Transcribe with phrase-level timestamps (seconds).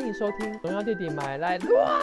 [0.00, 2.00] 欢迎收听《荣耀弟弟买来乱》。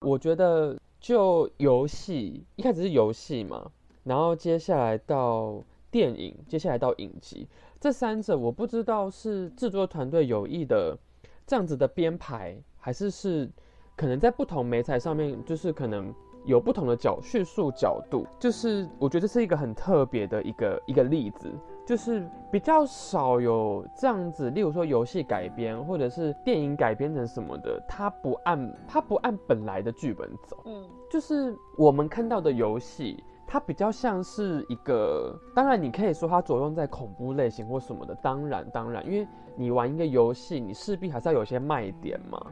[0.00, 3.70] 我觉得就游戏一开始是游戏嘛，
[4.02, 7.46] 然后接下来到电影，接下来到影集，
[7.78, 10.98] 这三者我不知道是制作团队有意的
[11.46, 13.48] 这样子的编排，还是是
[13.94, 16.12] 可能在不同媒材上面，就是可能
[16.46, 21.52] 有不同的角叙述角度，就是我觉得这是一个很特别的一个一个例子。
[21.84, 30.60] 就是比较少有这样子，例如说游戏改编或者是电影改编成什么的，它不按它不按本来的剧本走。
[30.64, 42.44] 嗯，就是我们看到的游戏，它比较像是一个，当然你可以说它着重在恐怖类型或什么的，当然当然，因为你玩一个游戏，你势必还是要有些卖点嘛，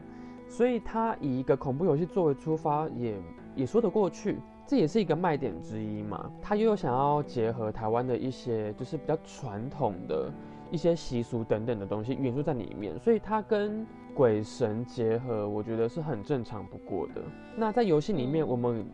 [0.46, 3.16] 所以它以一个恐怖游戏作为出发，也
[3.54, 4.38] 也说得过去。
[4.66, 10.32] 这也是一个卖点之一嘛，他又有想要结合台湾的一些就是比较传统的
[10.70, 17.20] 一些习俗等等的东西元素在里面，所以它跟鬼神结合，我觉得是很正常不过的。
[17.54, 18.86] 那在游戏里面，我们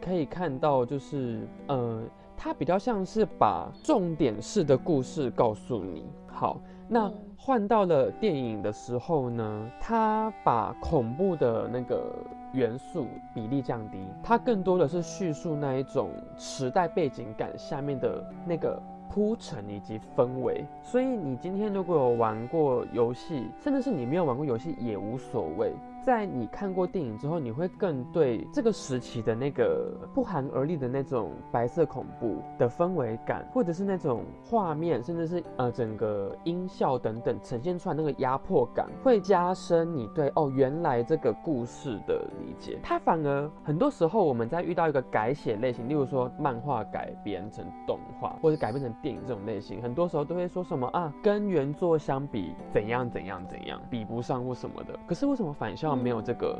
[0.00, 2.02] 可以看到，就是呃，
[2.34, 6.06] 它比较像是把重点式的故事告诉你。
[6.26, 12.10] 好，那换到了电影的时候呢，他把恐怖的那个。
[12.52, 20.64] 元素比例降低，它更多的是叙述那一种时代背景感下面的那个铺陈以及氛围。
[20.82, 25.72] 所以你今天如果有玩过游戏，甚至是你没有玩过游戏也无所谓。
[26.04, 42.78] 在你看过电影之后，你会更对这个时期的那个不寒而栗的那种白色恐怖的氛围感，或者是那种画面，甚至是呃整个音效等等呈现出来那个压迫感，会加深你对哦原来这个故事的理解。
[42.82, 54.98] 它反而很多时候我们在遇到一个改写类型，例如说漫画改编成动画或者改编成电影这种类型，很多时候都会说什么啊跟原作相比怎样怎样怎样比不上或什么的。
[55.06, 55.87] 可是为什么反向？
[55.96, 56.58] 没有这个，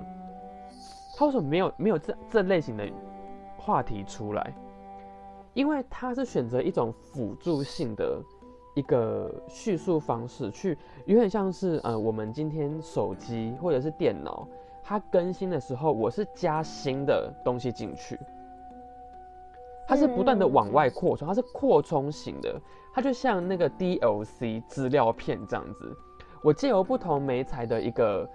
[1.16, 2.88] 他为什么没有没有这这类型的
[3.56, 4.52] 话题出来？
[5.54, 8.22] 因为他是选择一种辅助性的
[8.76, 14.46] 一个叙述方式，去有点像是呃，我们今天手机或者是电脑，
[14.84, 18.16] 它更新的时候，我是加新的东西进去，
[19.88, 22.60] 它是不断的往外扩充，它是扩充型的，
[22.94, 25.96] 它就像那个 DLC 资料片这样子，
[26.44, 28.28] 我借由不同媒材的一个。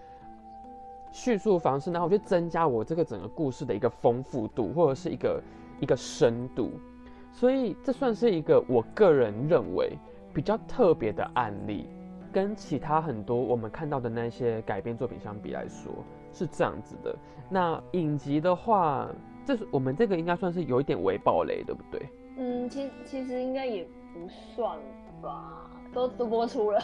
[1.13, 5.41] 叙述方式，然后我就增加我这个整个故事的一个丰富度，或者是一个
[5.79, 6.71] 一个深度，
[7.31, 9.95] 所以这算是一个我个人认为
[10.33, 11.87] 比较特别的案例，
[12.31, 15.93] 跟其他很多我们看到的那些改编作品相比来说
[16.33, 17.15] 是这样子的。
[17.47, 19.07] 那影集的话，
[19.45, 22.09] 这是我们这个应该算是有一点微暴雷，对不对？
[22.37, 24.79] 嗯，其其实应该也不算
[25.21, 25.69] 吧。
[25.93, 26.81] 都都播出了，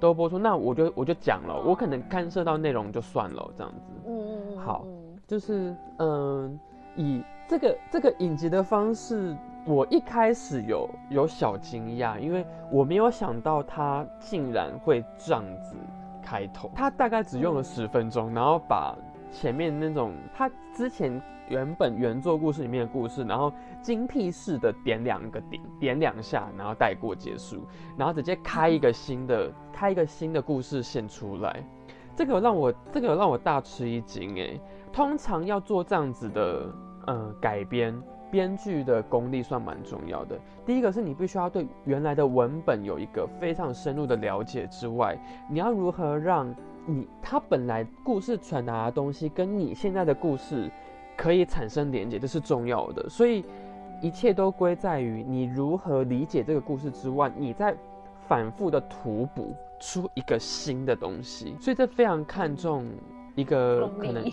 [0.00, 3.92] 都播出，那我就我就讲了，我可能干涉到内容就算了，这样子。
[4.06, 4.58] 嗯嗯嗯。
[4.58, 4.84] 好，
[5.26, 6.58] 就是嗯，
[6.96, 9.36] 以这个这个影集的方式，
[9.66, 15.74] 我一开始有有小惊讶，因为我没有想到它竟然会这样子
[16.22, 16.70] 开头。
[16.74, 18.94] 它大概只用了十分钟，然后把
[19.32, 21.20] 前面那种它之前。
[21.48, 27.64] 原本原作故事里面的故事，然后精辟式的点两个点，点两下，然后带过结束，
[27.96, 31.62] 然后直接开一个新的，开一个新的故事线出来，
[32.14, 34.60] 这个让我这个让我大吃一惊哎！
[34.92, 36.72] 通常要做这样子的
[37.06, 37.94] 呃改编，
[38.30, 40.38] 编剧的功力算蛮重要的。
[40.66, 45.16] 第一个是你必须要对原来的文本有一个非常深入的了解之外，
[45.48, 46.54] 你要如何让
[46.86, 50.70] 你他本来故事传达的东西跟你现在的故事。
[51.18, 53.08] 可以产生连接，这是重要的。
[53.08, 53.44] 所以
[54.00, 57.76] 一切都归在于你如何理解这个故事之外，你在
[58.28, 61.56] 反复的图补出一个新的东西。
[61.60, 62.86] 所以这非常看重
[63.34, 64.24] 一个可能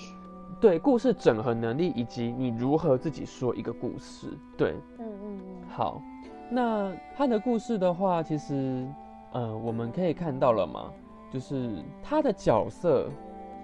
[0.62, 4.28] 对故事整合能力，以及你如何自己说一个故事。
[4.56, 5.40] 对，嗯嗯嗯。
[5.68, 6.00] 好，
[6.52, 8.88] 那他的故事的话，其实
[9.32, 10.92] 呃，我们可以看到了嘛，
[11.32, 13.10] 就是他的角色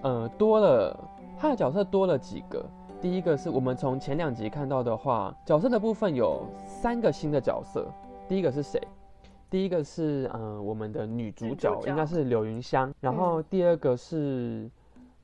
[0.01, 0.99] 呃多了，
[1.37, 2.65] 他的角色多了几个。
[3.01, 7.91] 第一个是我们从前两集看到的话，角色的部分有三个新的角色。
[8.27, 8.79] 第一个是谁？
[9.49, 12.93] 第一个是嗯，我们的女主角应该是柳云香。
[12.99, 14.69] 然后第二个是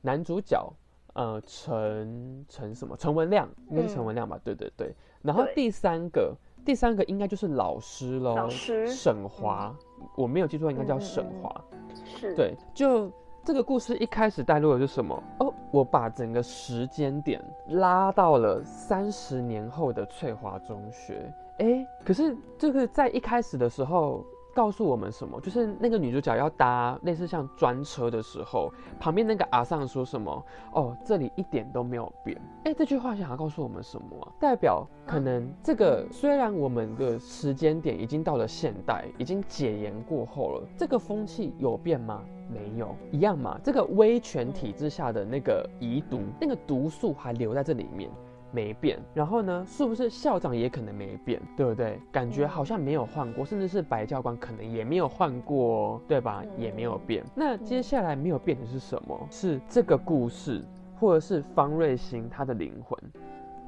[0.02, 0.68] 男主角，
[1.14, 2.98] 呃，陈陈什么？
[2.98, 4.40] 陈文亮，应该是陈文亮吧？
[4.44, 4.92] 对对对。
[5.22, 6.36] 然后第三个，
[6.66, 9.72] 第三个应该就是老师喽，老师沈华，
[10.16, 11.64] 我没有记错，应该叫沈华。
[12.04, 12.34] 是。
[12.34, 13.12] 对，就
[13.46, 15.24] 这个故事一开始带入的是什么？
[15.42, 15.47] 哦。
[15.72, 21.34] 我把整个时间点拉到了三十年后的翠华中学。
[21.60, 24.26] 哎，可是这个在一开始的时候。
[24.58, 25.40] 告诉我们什么？
[25.40, 30.44] 就是那个女主角要搭类似像专车的时候，旁边那个阿尚说什么？
[30.74, 32.36] 哦，这里一点都没有变。
[32.64, 34.34] 哎，这句话想要告诉我们什么？
[34.40, 42.24] 代表可能这个虽然我们的时间点已经到了现代，已经解严过后了，这个风气有变吗？
[42.50, 43.60] 没有，一样嘛。
[43.64, 48.10] 这个威权体制下的那个遗毒，那个毒素还留在这里面。
[48.50, 49.66] 没变，然后呢？
[49.68, 52.00] 是不是校长也可能没变，对不对？
[52.14, 56.42] 感觉好像没有换过，甚至是白教官可能也没有换过，对吧？
[56.58, 57.22] 也没有变。
[57.36, 59.28] 那接下来没有变的是什么？
[59.30, 60.64] 是这个故事，
[60.98, 62.98] 或者是方瑞欣他的灵魂，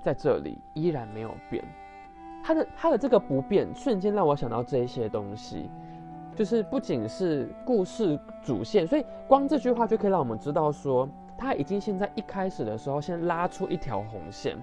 [0.01, 1.61] 在这里依然没有变。
[2.41, 5.69] 他的他的这个不变，瞬间让我想到这一些东西，
[6.39, 11.05] 就是不仅是故事主线，所以光这句话就可以让我们知道说。
[11.37, 14.57] 他已经现在一开始的时候，先拉出一条红线，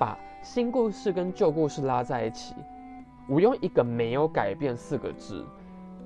[0.00, 2.56] 把新故事跟旧故事拉在一起。
[3.28, 5.46] 我用一个没有改变四个字，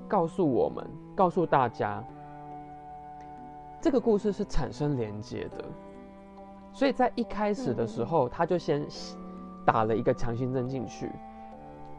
[0.07, 2.03] 告诉我们，告诉大家，
[3.79, 5.65] 这个故事是产生连接的。
[6.71, 8.85] 所以在一开始的时候，他就先
[9.65, 11.11] 打了一个强心针进去，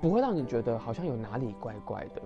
[0.00, 2.22] 不会让你觉得好像有哪里怪怪的。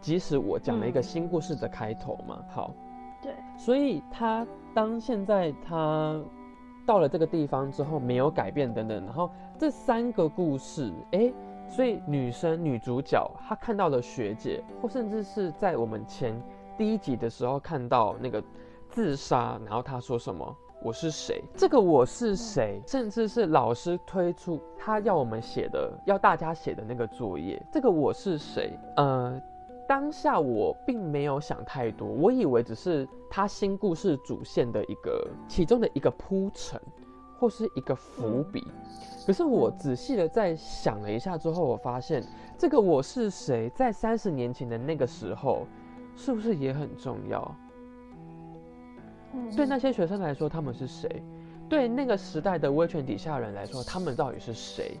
[0.00, 2.70] 即使我讲了一个新故事的开头嘛，好。
[3.20, 6.22] 对，所以他当现在他
[6.86, 9.28] 到了这个地方之后没有改变等等，然后
[9.58, 11.32] 这三个故事，哎，
[11.66, 16.40] 所以女生女主角她看到了学姐，或甚至是在我们前
[16.76, 18.40] 第一集的时候看到那个
[18.88, 21.42] 自杀，然后她说什么我是谁？
[21.56, 22.80] 这个我是谁？
[22.86, 28.78] 甚至是老师推出他要我们写的，要大家写的那个作业，这个我是谁？
[28.94, 29.42] 呃。
[29.88, 36.78] 当下我并没有想太多，我以为只是他新故事主线的一个其中的一个铺陈，
[37.38, 38.62] 或是一个伏笔。
[39.26, 42.22] 可是我仔细的在想了一下之后，我发现
[42.58, 45.66] 这个我是谁，在三十年前的那个时候，
[46.14, 47.56] 是不是也很重要？
[49.56, 51.22] 对那些学生来说，他们是谁？
[51.66, 55.00] 对那个时代的威权底下人来说，他们到底是谁？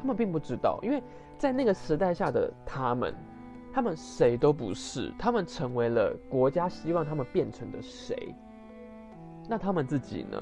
[0.00, 1.02] 他们并不知道，因为
[1.36, 3.12] 在那个时代下的他们。
[3.74, 8.32] 他们谁都不是，他们成为了国家希望他们变成的谁？
[9.48, 10.38] 那他们自己呢？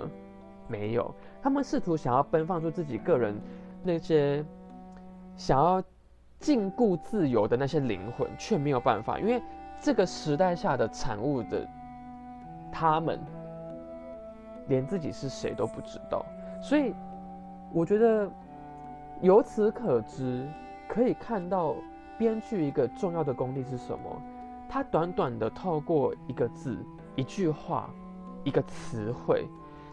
[0.69, 3.35] 没有，他们试图想要奔放出自己个人
[3.83, 4.45] 那些
[5.35, 5.83] 想要
[6.39, 9.43] 禁锢自由的那些灵魂，却没有办法，因为
[9.81, 11.67] 这个时代下的产物的
[12.71, 13.19] 他们，
[14.69, 16.23] 连自己是谁都不知道。
[16.63, 16.95] 所以，
[17.73, 18.31] 我觉得
[19.23, 20.47] 由此可知，
[20.87, 21.75] 可以看到。
[22.23, 24.23] 编剧一个重要的功力是什么？
[24.69, 26.79] 他短短的透过一个字、
[27.17, 27.91] 一句话、
[28.45, 29.45] 一个词汇，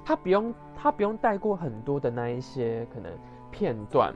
[0.05, 3.11] 他不用他不用带过很多的那一些可能
[3.49, 4.13] 片段、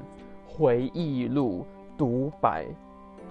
[0.48, 1.66] 回忆录、
[1.98, 2.68] 独白，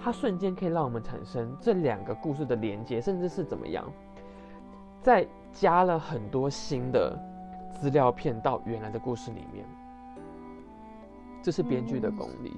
[0.01, 3.89] 他瞬间可以让我们产生这两个故事的连接，甚至是怎么样，
[5.01, 7.17] 再加了很多新的
[7.71, 9.65] 资料片到原来的故事里面，
[11.41, 12.51] 这是编剧的功力，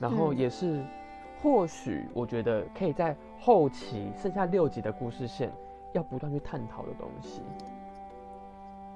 [0.00, 0.82] 然后也是。
[1.42, 5.50] 或许我觉得可以在后期剩下六集的故事线，
[5.92, 7.42] 要不断去探讨的东西，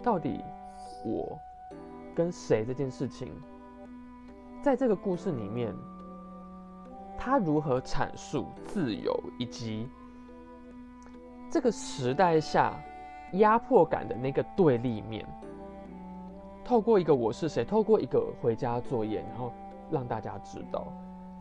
[0.00, 0.44] 到底
[1.04, 1.36] 我
[2.14, 3.32] 跟谁这件事情，
[4.62, 5.74] 在这个故事里面，
[7.18, 9.88] 他如何阐述自由，以及
[11.50, 12.80] 这个时代下
[13.32, 15.26] 压迫感的那个对立面，
[16.64, 19.52] 透过一个我是谁，透过一个回家作业，然后
[19.90, 20.86] 让大家知道。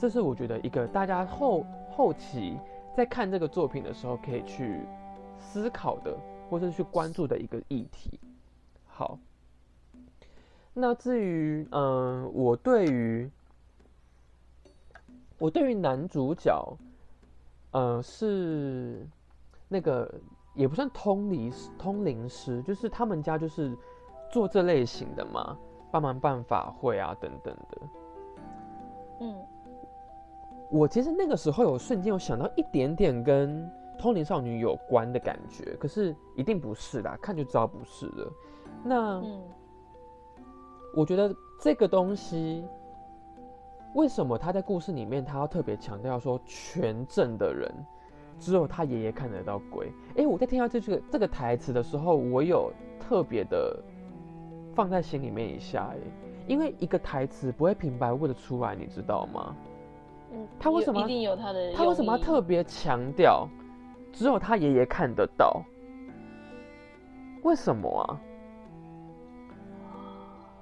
[0.06, 2.60] 这是我觉得一个大家后后期
[2.96, 4.82] 在看这个作品的时候可以去
[5.40, 6.16] 思考的，
[6.48, 8.20] 或是去关注的一个议题。
[8.86, 9.18] 好，
[10.76, 13.28] 那至于嗯，我对于
[15.40, 16.78] 我对于男主角，
[17.72, 19.08] 呃，是
[19.68, 20.14] 那个
[20.54, 23.76] 也不算通灵通灵师，就是他们家就是
[24.32, 25.58] 做这类型的嘛，
[25.92, 27.82] 帮忙办法会啊等等的，
[29.22, 29.36] 嗯。
[30.69, 38.34] 我其实那个时候有瞬间有想到一点点跟通灵少女有关的感觉，可是一定不是啦，看就知道不是了。
[38.84, 39.24] 那，
[40.95, 42.65] 我觉得这个东西，
[43.93, 47.72] 为什么他在故事里面他要特别强调说全镇的人
[48.38, 49.91] 只有他爷爷看得到鬼？
[50.17, 53.81] 哎，我在听到这个这个台词的时候，我有特别的
[54.74, 55.98] 放在心里面一下，哎，
[56.48, 59.55] 因为一个台词不会平白问的出来，你知道吗？
[60.60, 61.74] 他为什么一定有他的？
[61.74, 63.48] 他为什么要特别强调，
[64.12, 65.62] 只有他爷爷看得到？
[67.44, 68.20] 为什么啊？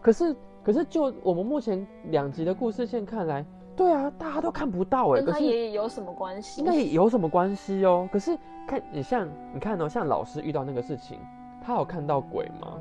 [0.02, 5.22] 可是，可是就我们目前两集的故事线看来，对啊，大家都看不到哎。
[5.22, 6.60] 跟他爷爷有什么关系？
[6.62, 8.08] 应该有什么关系哦。
[8.12, 11.18] 可是看你像你看哦，像老师遇到那个事情，
[11.66, 12.78] 他有看到鬼吗？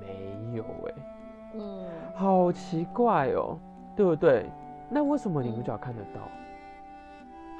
[0.00, 0.94] 没有哎。
[1.54, 3.58] 嗯，好奇怪哦，
[3.94, 4.50] 对不对？
[4.88, 6.20] 那为什么女主角看得到？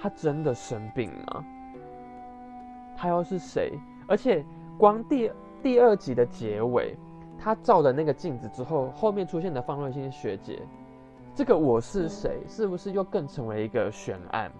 [0.00, 1.44] 她真的生病吗？
[2.96, 3.72] 她又是谁？
[4.06, 4.44] 而且
[4.78, 5.30] 光第
[5.62, 6.96] 第二集的结尾。
[7.38, 10.60] 她照了那个镜子之后，后面出现的方瑞欣学姐，
[11.34, 14.50] 这个我是谁，是不是又更成为一个悬案？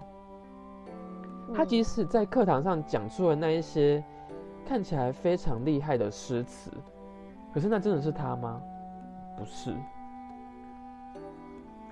[1.53, 4.01] 他即使在课堂上讲出了那一些
[4.65, 6.71] 看起来非常厉害的诗词，
[7.53, 8.61] 可是那真的是他吗？
[9.37, 9.73] 不是。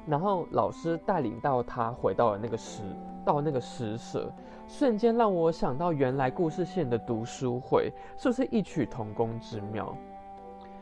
[0.08, 2.82] 然后老师带领到他回到了那个石，
[3.26, 4.32] 到那个石舍，
[4.68, 9.96] 瞬间让我想到原来故事线的读书会，是不是异曲同工之妙？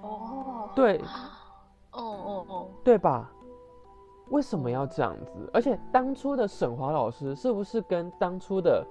[0.01, 0.99] 哦，对，
[1.91, 3.31] 哦哦哦，对吧？
[4.29, 5.49] 为什么要这样子？
[5.53, 8.85] 而且当初的沈华老师是不是跟当初的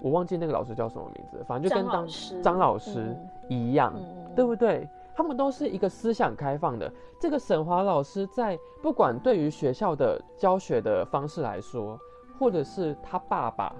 [0.00, 2.06] 我忘记那个老师叫什么名字，反正就跟当
[2.42, 3.16] 张老师
[3.48, 3.92] 一样，
[4.34, 4.88] 对不对？
[5.18, 6.88] 他们都是一个思想开放的。
[7.18, 11.98] 这个沈华老师在不管对于学校的教学的方式来说，
[12.38, 13.74] 或者是他爸爸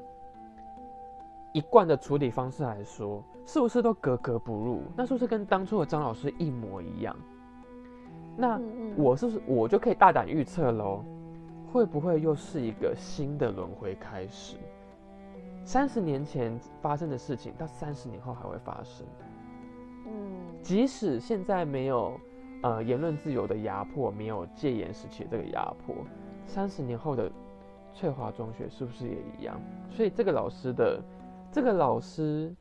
[1.53, 3.23] 一贯的处理方式来说。
[3.47, 4.83] 是不是都格格不入？
[4.97, 7.17] 那是不是跟当初的张老师一模一样？
[8.37, 8.61] 那
[8.97, 11.05] 我是不是我就可以大胆预测喽？
[11.73, 14.57] 会不会又是一个新的轮回开始？
[15.65, 19.07] 三十年前发生的事情，到三十年后还会发生？
[20.09, 22.19] 嗯，即使现在没有
[22.63, 25.95] 呃言论自由的压迫，没有戒严时期的这个压迫，
[26.47, 27.31] 三十年后的
[27.93, 29.61] 翠华中学是不是也一样？
[29.91, 31.01] 所以这个老师的
[31.53, 32.55] 这个老师。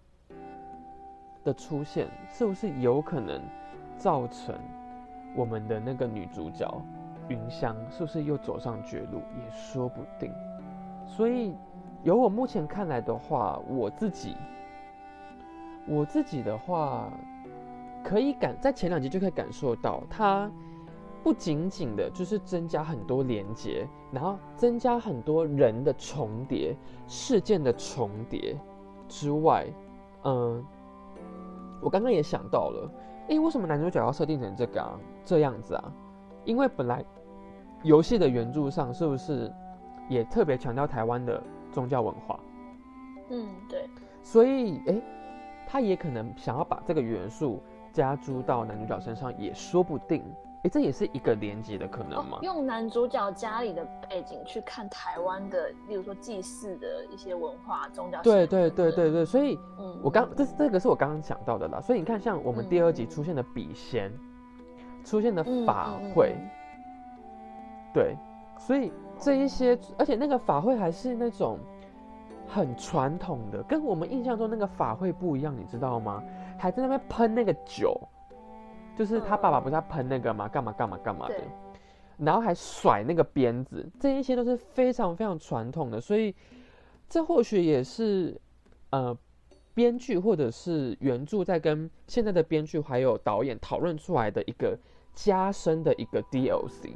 [1.44, 3.42] 的出现是不是有可能
[3.96, 4.54] 造成
[5.34, 6.70] 我们的那个女主角
[7.30, 10.30] 云香是不是又走上绝路也说不定。
[11.08, 11.56] 所以，
[12.04, 14.36] 由我目前看来的话，我自己
[15.88, 17.10] 我自己的话，
[18.08, 20.50] 可以感在前两集就可以感受到，它
[21.22, 26.74] 不仅仅的就是增加很多连接，然后增加很多人的重叠、
[27.06, 28.58] 事件的重叠
[29.10, 29.68] 之外，
[30.24, 30.66] 嗯。
[31.82, 32.90] 我刚刚也想到了，
[33.28, 34.98] 诶，为什么男主角要设定成这个啊？
[35.26, 35.94] 这样子啊？
[36.46, 37.04] 因为本来
[37.84, 39.52] 游戏的原著上是不是
[40.08, 42.40] 也特别强调台湾的宗教文化？
[43.32, 43.86] 嗯，对。
[44.24, 45.04] 所以，诶，
[45.68, 47.62] 他也可能想要把这个元素
[47.98, 50.24] 加诸到男主角身上，也说不定。
[50.62, 52.38] 哎，这也是一个连接的可能吗？
[52.44, 58.22] 用男主角家里的背景去看台湾的，例如说祭祀的一些文化、宗教。
[58.22, 61.82] 对对对对对，所以，嗯我刚这这个是我刚刚讲到的啦。
[61.82, 64.12] 所以你看，像我们第二集出现的笔仙，
[65.04, 66.36] 出现的法会，
[67.94, 68.16] 对，
[68.60, 71.58] 所以这一些，而且那个法会还是那种
[72.48, 76.24] 很传统的，跟我们印象中那个法会不一样，你知道吗？
[76.58, 78.00] 还在那边喷那个酒。
[78.96, 80.48] 就是他爸爸不是在喷那个吗？
[80.48, 81.36] 干嘛干嘛干嘛的，
[82.18, 86.34] 然后还甩那个鞭子，这一些都是非常非常传统的，所以
[87.08, 88.36] 这或许也是
[88.90, 89.16] 呃
[89.76, 94.76] 编剧或者是原著在跟现在的编剧还有导演讨论出来的一个
[95.14, 96.94] 加深的一个 DLC。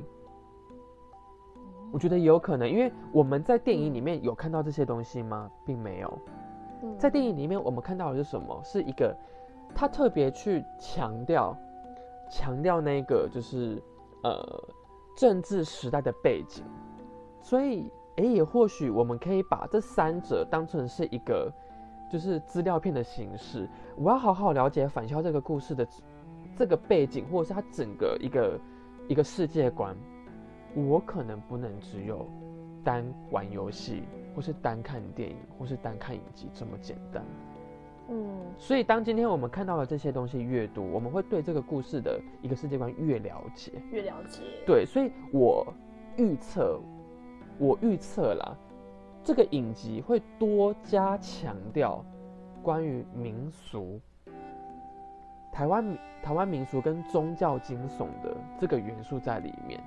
[1.92, 5.52] 我觉得有可能，因为我们在电影里面有看到这些东西吗？
[5.68, 6.18] 并没有。
[6.98, 8.60] 在电影里面我们看到的是什么？
[8.64, 9.16] 是一个
[9.76, 11.56] 他特别去强调。
[12.34, 13.84] 强调那个就是
[14.24, 14.42] 呃
[15.18, 16.64] 政治时代的背景，
[17.42, 21.52] 所以诶也或许我们可以把这三者当成是一个
[22.10, 23.70] 就是资料片的形式。
[23.98, 25.86] 我要好好了解返校这个故事的
[26.56, 28.58] 这个背景，或者是它整个一个
[29.10, 29.94] 一个世界观。
[30.74, 32.26] 我可能不能只有
[32.82, 37.26] 单玩游戏，或是单看电影，或是单看影集这么简单。
[38.14, 44.42] 嗯，所以当今天我们看到了这些东西越多，我们会对这个故事的一个世界观越了解，越了解。
[44.66, 45.66] 对，所以我
[46.18, 46.78] 预测，
[47.58, 48.54] 我预测啦，
[49.24, 52.04] 这个影集会多加强调
[52.62, 53.98] 关于民俗、
[55.50, 59.80] 台湾台湾民俗跟宗教惊悚的这个元素在里面。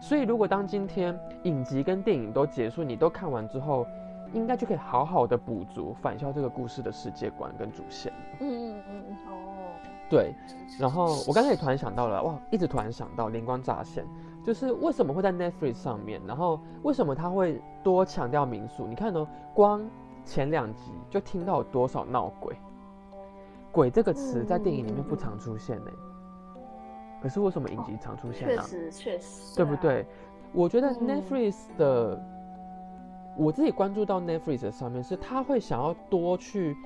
[0.00, 3.84] 所以，如果当今天影集跟电影都结束，你都看完之后。
[4.32, 8.12] 应该就可以好好的补足返校这个故事的世界观跟主线。
[8.40, 9.74] 嗯嗯嗯哦，
[10.08, 10.34] 对。
[10.78, 14.06] 然后我刚才也突然想到了，哇，一直突然想到灵光乍现，
[14.42, 18.86] 就是为什么会在 Netflix 上面，然后为什么他会多强调民宿？
[18.86, 19.86] 你看哦，光
[20.24, 22.56] 前两集就听到多少闹鬼，
[23.70, 25.90] 鬼这个词在电影里面不常出现呢、
[27.22, 29.56] 可是为什么影集常出现确呢、实确实，啊？
[29.56, 30.06] 对不对？
[30.52, 32.22] 我觉得嗯 Netflix 的，
[33.36, 36.76] 我自己关注到 Netflix 的上面是，他会想要多去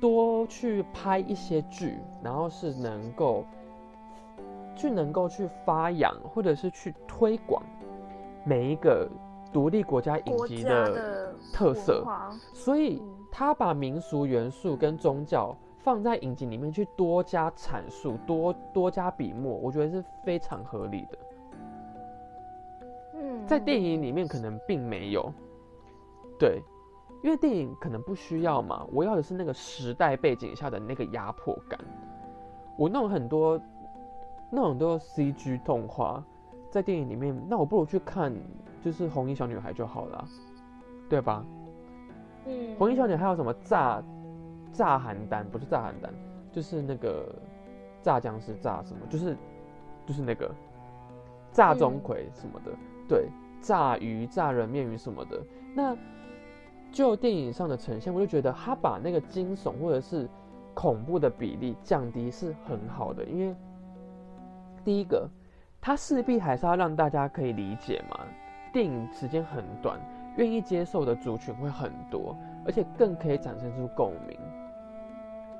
[0.00, 3.44] 多去拍一些剧，然后是能够
[4.76, 7.62] 去能够去发扬或者是去推广
[8.44, 9.08] 每一个
[9.52, 12.04] 独立国家影集的的特色。
[12.52, 21.18] 所以嗯他把民俗元素跟宗教放在影集里面去多加阐述、多多加笔墨，我觉得是非常合理的。
[23.14, 25.32] 嗯，在电影里面可能并没有，
[26.42, 26.60] 对，
[27.22, 31.78] 因为电影可能不需要嘛，我要的是那个时代背景下的那个压迫感。
[32.76, 33.60] 我弄很多
[34.50, 36.20] 弄很多 CG 动画
[36.68, 38.34] 在电影里面，那我不如去看
[38.80, 40.28] 就是红衣小女孩就好了啊，
[41.08, 41.46] 对吧？
[42.46, 44.02] 嗯，红衣小女孩有什么炸
[44.72, 45.44] 炸邯郸？
[45.44, 46.10] 不是炸邯郸，
[46.50, 47.32] 就是那个
[48.02, 49.06] 炸僵尸炸什么？
[49.08, 49.36] 就是
[50.04, 50.52] 就是那个
[51.52, 52.72] 炸钟馗什么的，
[53.06, 53.28] 对，
[53.60, 55.40] 炸鱼、炸人面鱼什么的。
[55.74, 55.96] 那
[56.92, 60.28] 就电影上的呈现，我就觉得他把那个惊悚或者是
[60.74, 63.54] 恐怖的比例降低是很好的，因为
[64.84, 65.28] 第一个，
[65.80, 68.20] 它势必还是要让大家可以理解嘛。
[68.72, 70.00] 电影时间很短，
[70.36, 74.38] 愿意接受的族群会很多，而且更可以展现出共鸣。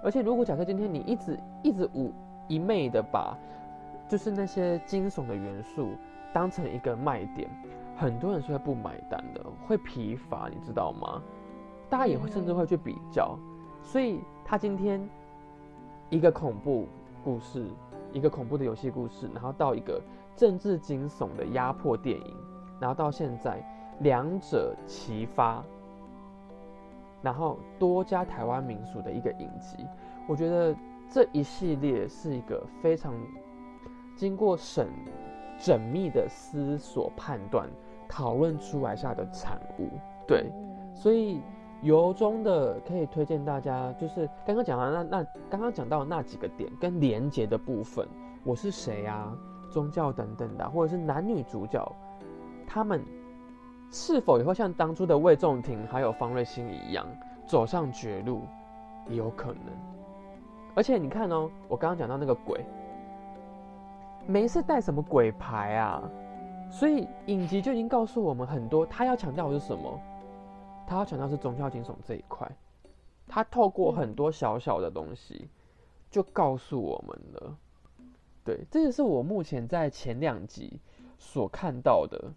[0.02, 2.12] 而且，如果假设今天你一直一直无
[2.48, 3.36] 一昧的把
[4.08, 5.90] 就是那些惊悚的元素
[6.32, 7.48] 当成一个卖点，
[7.96, 11.22] 很多人是会不买单的，会疲乏，你知道吗？
[11.88, 13.38] 大家也会甚至会去比较，
[13.82, 15.06] 所以他今天
[16.08, 16.88] 一个恐怖
[17.22, 17.66] 故事，
[18.12, 20.00] 一个恐怖的游戏故事，然后到一个
[20.34, 22.36] 政治惊悚的压迫电影，
[22.80, 23.62] 然后到现在
[24.00, 25.62] 两者齐发，
[27.20, 29.86] 然后多加台湾民俗的一个影集，
[30.26, 30.74] 我觉得
[31.10, 33.14] 这一系列是一个非常
[34.16, 34.88] 经过审
[35.62, 37.68] 缜密的思索、判断、
[38.08, 39.88] 讨论出来下的产物。
[40.26, 41.40] 对，嗯所以
[41.82, 48.06] 由衷的可以推荐大家，就是刚刚讲到那那刚刚讲到的那几个点跟连结的部分，
[48.44, 49.32] 我是谁啊，
[49.70, 51.90] 宗教等等的啊，或者是男女主角，
[52.66, 53.02] 他们
[53.90, 57.06] 是否也会像当初的魏仲廷还有方瑞欣一样
[57.46, 58.42] 走上绝路，
[59.08, 59.64] 也有可能。
[60.74, 62.64] 而且你看哦，我刚刚讲到那个鬼，
[64.26, 66.02] 没是带什么鬼牌啊，
[66.70, 70.00] 所以影集就已经告诉我们很多，他要强调的是什么？
[70.86, 72.50] 他要强调是宗教惊悚这一块，
[73.26, 75.48] 他透过很多小小的东西，
[76.10, 77.56] 就告诉我们了。
[78.44, 80.80] 对，这也是我目前在前两集
[81.16, 82.32] 所看到的，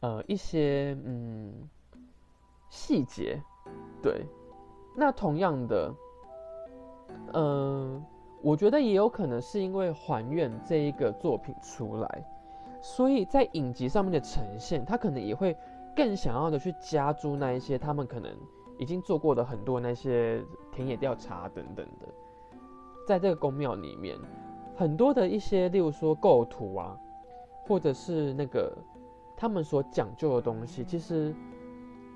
[0.00, 1.68] 呃，一些嗯
[2.70, 3.40] 细节。
[4.02, 4.26] 对，
[4.96, 5.94] 那同样的，
[7.34, 8.02] 嗯、
[8.42, 12.24] 我觉得也有可能是因为还愿这一个作品出来，
[12.80, 15.56] 所以在影集上面的呈现，他可能也会
[15.94, 18.34] 更想要的去加注那一些他们可能
[18.78, 22.08] 已经做过的很多那些田野调查等等的，
[23.06, 24.18] 在这个宫庙里面，
[24.74, 26.98] 很多的一些，例如说构图啊，
[27.64, 28.76] 或者是那个
[29.36, 31.32] 他们所讲究的东西，其实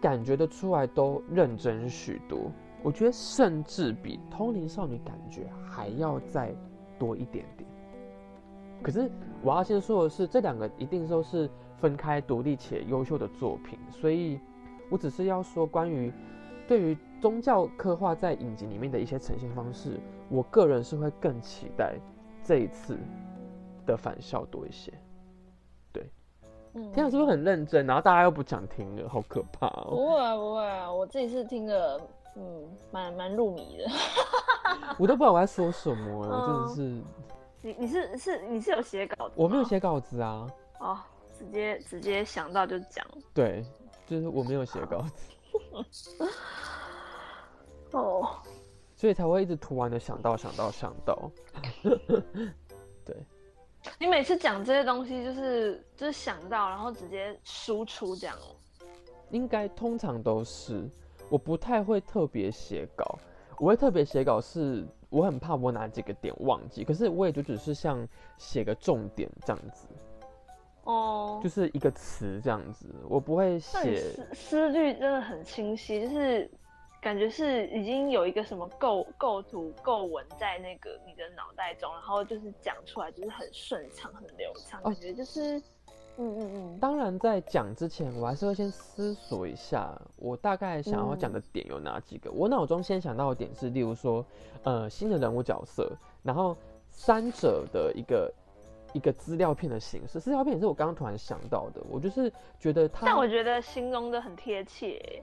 [0.01, 2.51] 感觉得出来都认真许多。
[2.87, 6.55] 我觉得甚至比《通灵少女》感觉还要再
[7.01, 7.69] 多一点点。
[8.81, 9.11] 可是
[9.43, 14.39] 我要先说的是，这两个一定都是分开独立且优秀的作品，所以
[14.89, 16.13] 我只是要说关于
[16.69, 21.97] 对于宗教刻画在影集里面的一些呈现方式，我个人是会更期待
[22.45, 22.97] 这一次
[23.85, 24.93] 的返校多一些。
[26.75, 27.85] 嗯天啊，是不是很认真？
[27.85, 29.87] 然后大家又不想听了，好可怕哦！
[29.91, 31.99] 不会啊，不会啊，我自己是听的，
[32.37, 33.85] 嗯，蛮蛮入迷的。
[34.99, 37.03] 我都不知道我在说什么，我真的嗯是
[37.63, 39.35] 你你是是你是有写稿子？
[39.37, 40.47] 我没有写稿子啊，
[40.81, 40.99] 哦，
[41.39, 43.65] 直接直接想到就讲对，
[44.07, 45.03] 就是我没有写稿
[45.91, 46.29] 子，
[47.93, 48.29] 哦。
[48.95, 51.31] 所以才会一直突然的想到想到想到。
[53.05, 53.15] 对
[53.99, 58.57] 你每次讲这些东西，就是就是想到，然后直接输出这样哦。
[59.31, 60.89] 应该通常都是，
[61.29, 63.19] 我不太会特别写稿，
[63.59, 68.07] 我会特别写稿是，我很怕我哪几个点忘记，可是我也就只是像
[68.39, 69.87] 写个重点这样子，
[70.85, 76.51] 哦，就是一个词这样子，我不会写，思思虑真的很清晰，就是
[77.03, 85.61] 感觉是已经有一个什么构构图构文在那个你的脑袋中，然后就是讲出来就是很顺畅、很流畅，哦感觉就是
[86.19, 92.31] 嗯嗯嗯，当然，在讲之前，我还是会先思索一下，我大概想要讲的点有哪几个。
[92.33, 94.25] 我脑中先想到的点是，例如说，
[94.63, 96.57] 呃，新的人物角色，然后
[96.89, 98.33] 三者的一个
[98.95, 100.19] 一个资料片的形式。
[100.19, 105.23] 资料片也是我刚刚突然想到的，我就是觉得它，但我觉得形容的很贴切。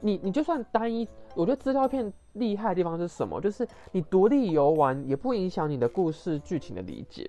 [0.00, 3.40] 你你就算单一，我觉得资料片厉害的地方是什么？
[3.40, 7.28] 就是你独立游玩也不影响你的故事剧情的理解。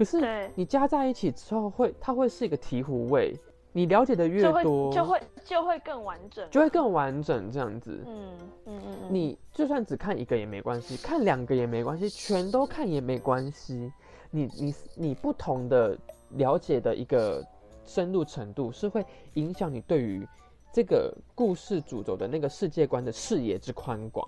[0.00, 3.38] 可是你加在一起之后，会它会是一个醍醐味。
[3.70, 8.02] 你了解的越多，就会就会更完整，就会更完整这样子。
[8.06, 8.32] 嗯
[8.64, 13.92] 嗯嗯你就算只看一个也没关系，看两个也没关系，全都看也没关系。
[14.30, 15.94] 你你你不同的
[16.30, 17.46] 了解的一个
[17.84, 20.26] 深入程度，是会影响你对于
[20.72, 24.26] 这个故事主轴的那个世界观的视野之宽广。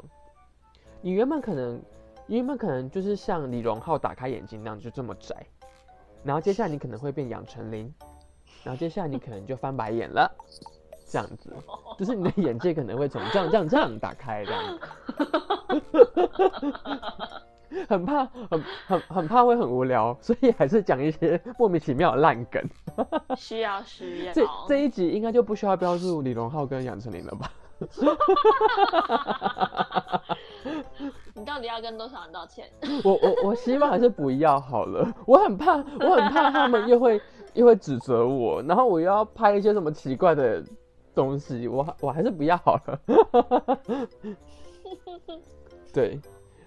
[1.00, 1.80] 你原本可能，
[2.26, 5.34] 原本可能就是像李荣浩打开眼睛那样，就这么窄。
[6.24, 7.92] 然后接下来你可能会变杨丞琳，
[8.62, 10.30] 然后接下来你可能就翻白眼了，
[11.06, 11.52] 这样子，
[11.98, 14.78] 就是你的眼界可能会从这样这样这样打开这样，
[17.88, 22.62] 很怕很很很怕会很无聊，所以还是讲一些莫名其妙的烂梗。
[23.36, 24.32] 需要实验。
[24.32, 27.50] 这这一集应该就不需要标注李荣浩跟杨丞琳了吧？
[31.34, 32.68] 你到底要跟多少人道歉？
[33.04, 37.20] 我我我希望还是不要好了，我很怕，我很怕他们又会
[37.54, 40.62] 又会指责我，然后我又要拍一些什么奇怪的
[41.14, 43.00] 东西，我我还是不要好了。
[45.92, 46.20] 对，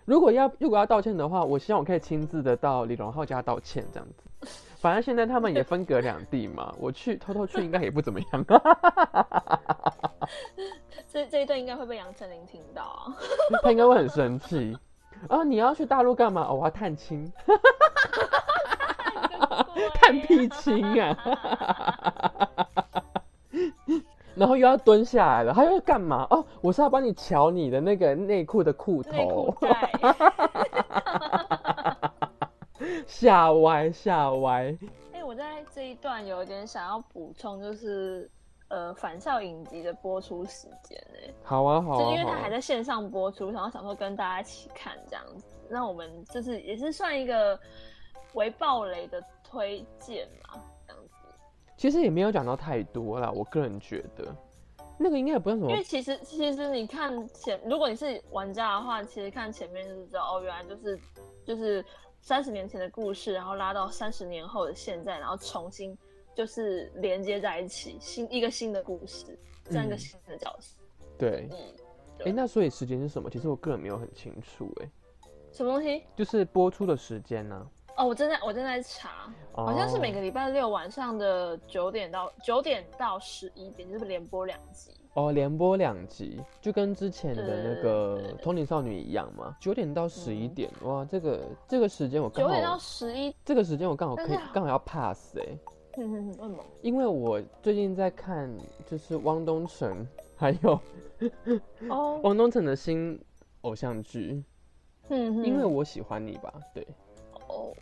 [0.06, 4.24] 如果要如果要道歉的话，我希望我可以亲自的到李荣浩家道歉，这样子。
[4.77, 8.45] 反正现在他们也分隔两地嘛， 我去偷偷去应该也不怎么样。
[11.07, 13.15] 这这一段应该会被杨丞琳听到啊，
[13.63, 14.77] 他应该会很生气
[15.29, 15.43] 啊！
[15.43, 16.51] 你要去大陆干嘛？
[16.51, 17.31] 我要探亲，
[19.93, 21.17] 探屁亲啊！
[24.35, 26.27] 然后又要蹲下来了，他又要干嘛？
[26.29, 29.55] 哦，我是要帮你瞧你的那个内裤的裤头，
[33.07, 34.77] 吓歪吓歪。
[35.13, 38.29] 哎，我在这一段有点想要补充，就是。
[38.67, 41.33] 呃，返校影集的播出时间呢？
[41.43, 45.55] 好啊，好啊，就因为它还在线上播出，然后想说跟大家一起看这样子。
[45.69, 47.57] 那我们就是也是算一个
[48.33, 51.13] 为暴雷的推荐嘛，这样子。
[51.77, 54.35] 其实也没有讲到太多啦，我个人觉得
[54.97, 55.69] 那个应该也不用什么。
[55.69, 60.99] 因为其实其实你看前，如果你是玩家的话，其实看前面就知道哦，原来就是
[61.45, 61.85] 就是
[62.25, 65.95] 三十年前的故事，然后拉到三十年后的现在，然后重新。
[66.33, 70.75] 就是连接在一起，新一个新的故事，这样一个新的角色。
[71.17, 73.29] 对，嗯，哎，那所以时间是什么？
[73.29, 74.89] 其实我个人没有很清楚，哎，
[75.53, 76.03] 什么东西？
[76.13, 77.65] 就是播出的时间呢？
[77.97, 84.91] 哦，我正在我正在查，好像是每个礼拜六晚上的九点到九点到十一点，就是连播两集。
[85.13, 90.69] 哦，连播两集，就跟之前的那个《通灵少女》一样嘛，九点到十一点。
[90.84, 95.45] 哇，这个这个时间我刚好九点到十一，这个时间我刚好可以刚好要 pass 哎。
[96.81, 98.53] 因为我最近在看，
[98.86, 100.05] 就是汪东城，
[100.36, 100.77] 还有
[101.89, 103.17] 哦，汪东城的新
[103.62, 104.43] 偶像剧。
[105.08, 106.86] 嗯，因为我喜欢你吧，对。
[107.55, 107.73] 哦。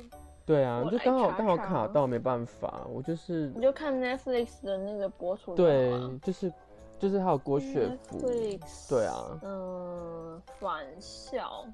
[0.46, 3.50] 对啊，就刚好刚好卡到，没办法，我就是。
[3.56, 5.56] 你就看 Netflix 的那个播出。
[5.56, 6.52] 对，就是
[7.00, 8.20] 就是还有郭雪芙。
[8.90, 9.40] 对啊。
[9.42, 11.66] 嗯，返校，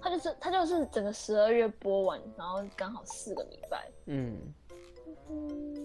[0.00, 3.88] 他就是他就是整个十二月播完，然后刚好四个礼拜。
[4.06, 4.36] 嗯。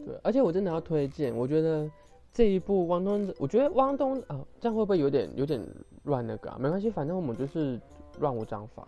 [0.06, 1.90] 对，而且我真的要推荐，我觉得
[2.34, 5.66] 这一部汪东，我觉得汪东啊，这样会不会有点有点
[6.04, 6.58] 乱那个啊？
[6.60, 7.80] 没关系，反正我们就是
[8.20, 8.86] 乱无章法。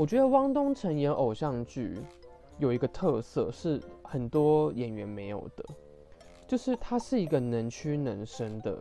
[0.00, 1.94] 我觉得汪东城演偶像剧
[2.56, 5.62] 有一个特色是很多演员没有的，
[6.48, 8.78] 就是他是一个能屈能伸的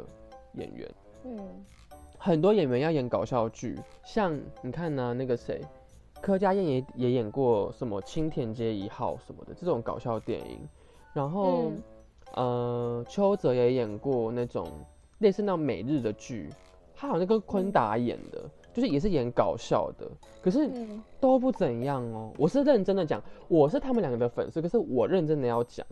[0.54, 0.90] 演员。
[1.26, 1.38] 嗯，
[2.18, 5.62] 很多演员要演搞笑剧，像你看呢，那个谁，
[6.22, 10.66] 柯佳燕也也演过什么《青田街一号》什么的这种搞笑电影。
[11.12, 11.74] 然后，
[12.34, 14.66] 呃，邱泽也演过那种
[15.18, 16.50] 类似那种美日的剧，
[16.96, 20.10] 他好像跟昆达演的，就是也是演搞笑的，
[20.42, 20.70] 可是
[21.20, 22.32] 都不怎样哦。
[22.38, 25.86] 我是认真的讲，我是他们两个的粉丝，可是我认真的要讲，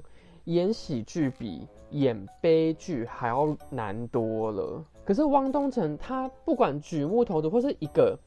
[0.45, 4.83] 演喜剧比演悲剧还要难多了。
[5.03, 8.17] 可是汪东城他不管举木头的或是一个，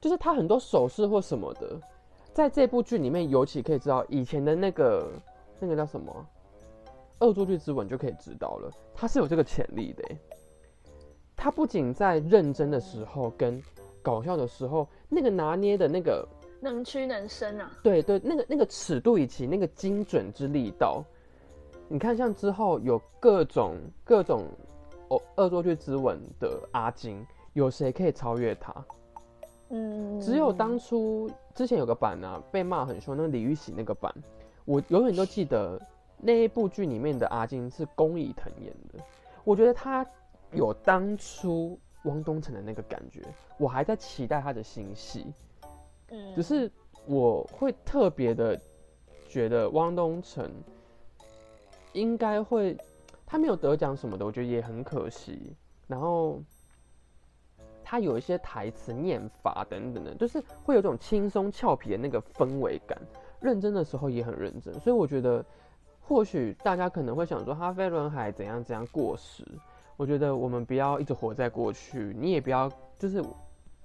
[0.00, 1.78] 就是他很多手势或什么的，
[2.32, 5.10] 在这部剧里面尤其可以知道以前的那个。
[5.64, 6.12] 那个叫什么
[7.24, 10.02] 《恶作剧之吻》就可以知道了，他是有这个潜力的。
[11.36, 13.62] 他不仅在认真的时候跟
[14.02, 16.26] 搞笑的时候，那个拿捏的那个
[16.60, 17.70] 能屈能伸啊。
[17.82, 21.02] 对对，那个那个尺度以及那个精准之力道，
[21.88, 24.44] 你看，像之后有各种各种
[25.08, 28.74] 哦恶作剧之吻的阿金，有谁可以超越他？
[29.70, 34.12] 嗯，只有当初之前有个版啊，被骂很凶，那个李玉玺那个版，
[34.64, 35.80] 我永远都记得
[36.18, 39.02] 那一部剧里面的阿金是宫以腾演的。
[39.44, 40.06] 我觉得他
[40.52, 43.22] 有当初汪东城的那个感觉，
[43.58, 45.26] 我还在期待他的新戏。
[46.08, 46.70] 嗯，只是
[47.06, 48.60] 我会特别的
[49.28, 50.50] 觉得汪东城
[51.92, 52.76] 应该会，
[53.26, 55.54] 他没有得奖什么的，我觉得也很可惜。
[55.86, 56.40] 然后
[57.84, 62.98] 他有一些台词念法等等的，就是会有种轻松俏皮的那个氛围感。
[63.40, 65.44] 认真的时候也很认真，所以我觉得
[66.00, 69.44] 或许大家可能会想说哈飞轮海怎样怎样过时，
[69.96, 73.22] 我觉得我们不要一直活在过去，你也不要就是。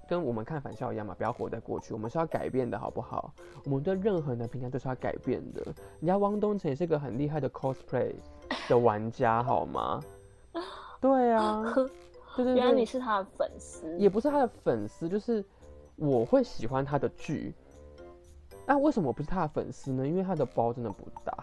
[0.08, 3.30] 跟我们看返校一样嘛，不要活在过去，我们是要改变的，好不好？
[3.66, 5.62] 我们对任何人的评价都是要改变的。
[6.00, 8.14] 人家汪东城也是个很厉害的 cosplay
[8.70, 10.02] 的玩家，好吗？
[10.98, 11.62] 对啊，
[12.34, 15.44] 对对原来你，是他的粉丝，也不是他的粉丝，就是
[15.96, 17.54] 我会喜欢他的剧。
[18.64, 20.08] 那、为什么我不是他的粉丝呢？
[20.08, 21.36] 因为他的包真的不大。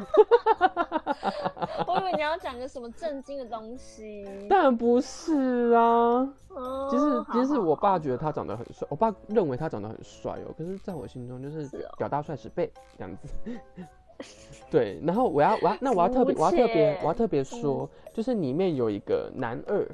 [1.86, 4.24] 我以为你要讲个什么震惊的东西。
[4.48, 13.28] 当然不是啊，哦其实其实我爸觉得他长得很帅，我爸认为他长得很帅哦，可是在我心中就是是哦屌大帅十倍这样子。
[14.70, 19.88] 对，然后我要我要那我要特别我要特别浅我要特别说，就是里面有一个男二，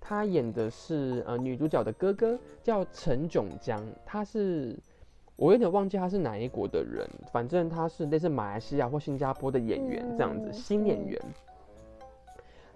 [0.00, 4.76] 他演的是呃女主角的哥哥，叫陈炯江，他是
[5.36, 11.20] 我有点忘记他是哪一国的人，反正他是类似马来西亚或新加坡的演员这样子，新演员。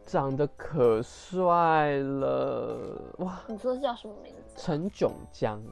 [0.05, 3.43] 长得可帅了，哇！
[3.47, 4.55] 你说是叫什么名字？
[4.57, 5.63] 陈炯江，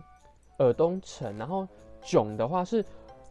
[0.58, 1.66] 尔东陈，然后
[2.02, 2.84] 炯的话是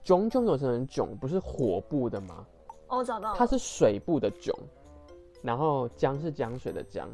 [0.04, 2.44] 炯炯有神的炯，不是火部的吗？
[2.88, 4.52] 哦，我找到了，它是水部的炯，
[5.44, 7.08] 然后江是江水的江，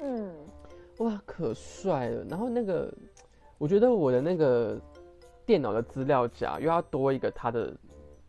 [0.00, 0.34] 嗯，
[0.98, 2.24] 哇，可帅了。
[2.28, 2.92] 然后那个，
[3.62, 4.76] 我觉得我的那个
[5.46, 7.72] 电脑的资料夹又要多一个他的，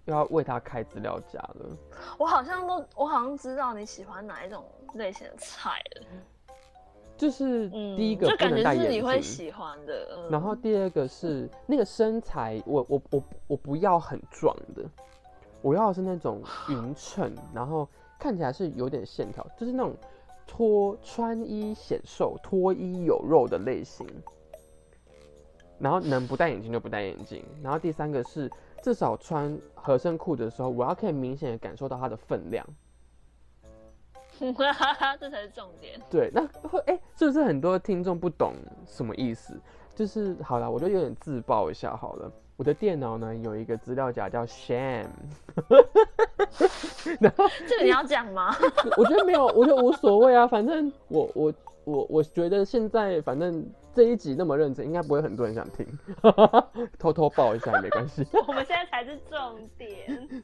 [0.06, 1.76] 又要为他开资料夹了。
[2.19, 6.06] 我好像都，我好像知道你喜欢哪一种类型的菜了。
[7.17, 10.08] 就是嗯，第一个就感觉是你会，喜欢的。
[10.15, 14.84] 嗯、然后第二个是那个身材，我我我我不要很壮的，
[15.63, 19.96] 我要的是那种 匀称，然后看起来是有点线条，就是那种
[20.46, 24.06] 脱穿衣显瘦、脱衣有肉的类型。
[25.84, 27.43] 然后能不戴眼镜就不戴眼镜。
[27.62, 28.50] 然后第三个是
[28.82, 32.65] 至少穿合身裤的时候，我要可以明显的感受到它的分量。
[35.19, 36.00] 这才是重点。
[36.10, 38.54] 对，那会哎、是不是很多听众不懂
[38.88, 39.60] 什么意思？
[39.93, 42.32] 就是好了，我就有点自爆一下好了。
[42.56, 45.08] 我的电脑呢有一个资料夹叫 Sham，
[47.19, 48.56] 然后这个你要讲吗？
[48.96, 55.88] 我觉得没有，我觉得无所谓啊，反正我我我我觉得现在反正这一集那么认真，应该不会很多人想听，
[56.97, 58.25] 偷偷爆一下也没关系。
[58.47, 60.43] 我们现在才是重点。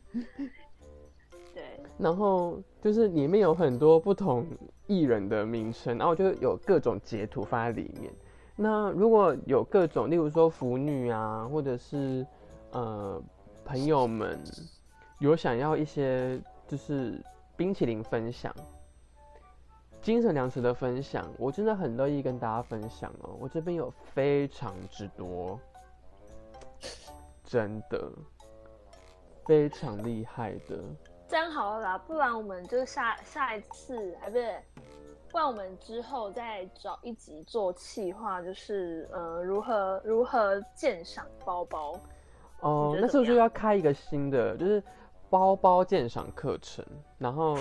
[1.53, 1.63] 对，
[1.97, 4.45] 然后就是里面有很多不同
[4.85, 8.13] 艺人的名称，然后就有各种截图放在里面。
[8.55, 12.25] 那如果有各种，例如说腐女啊，或者是
[12.71, 13.21] 呃
[13.65, 14.37] 朋友们
[15.19, 17.19] 有想要一些就是
[17.57, 18.53] 冰淇淋分享、
[20.01, 23.35] 精神粮食的分享，我真的很乐意跟大家分享哦。
[23.39, 25.59] 我这边有非常之多，
[27.43, 28.09] 真的
[29.45, 30.79] 非常厉害的。
[31.27, 34.55] 这样好了啦，不然我们就下下一次，哎，不是，
[35.29, 41.99] 不然我们之后再找一集做企划，就是呃，如何如何鉴赏包包。
[42.61, 44.81] 哦，那是不是要开一个新的，就是
[45.29, 46.83] 包包鉴赏课程？
[47.17, 47.55] 然后，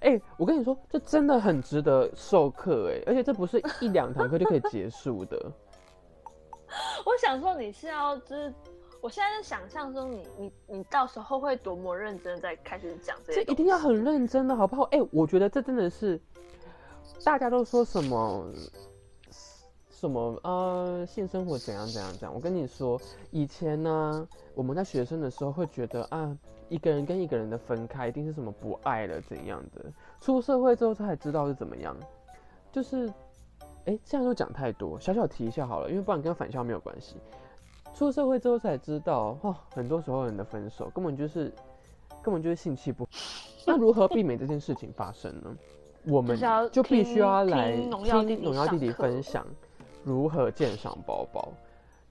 [0.00, 5.36] 哎、我跟你说，这真的很值得授课哎，而且这不是一两堂课就可以结束的。
[7.06, 8.54] 我想说你是要就是，
[9.00, 14.82] 我现在在想象中你你你到时候会多么认真在开始讲这些，这一定要很认真的好不好？
[14.90, 16.20] 哎、我觉得这真的是，
[17.24, 18.52] 大家都说什么
[19.90, 22.34] 什么呃性生活怎样怎样怎样。
[22.34, 26.36] 我跟你说，以前呢，我们在学生的时候会觉得啊，
[26.68, 29.84] 一个人跟一个人的分开一定是什么不爱了怎样的。
[30.20, 31.96] 出社会之后才知道是怎么样，
[32.72, 33.12] 就是。
[33.84, 37.16] 哎，这样就讲太多，小小提一下好了，因为不然跟返校没有关系。
[37.94, 41.50] 出社会之后才知道，哦，很多时候人的分手根本就是
[42.22, 43.08] 根本就是性气不。
[43.66, 45.56] 那如何避免这件事情发生呢？
[46.04, 46.38] 我们
[46.70, 48.04] 就必须要听来听农
[48.54, 49.46] 药弟弟分享
[50.04, 51.48] 如何鉴赏包包。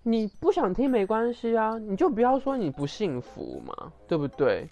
[0.08, 4.66] 你不想听没关系啊，你就不要说你不幸福嘛，对不对？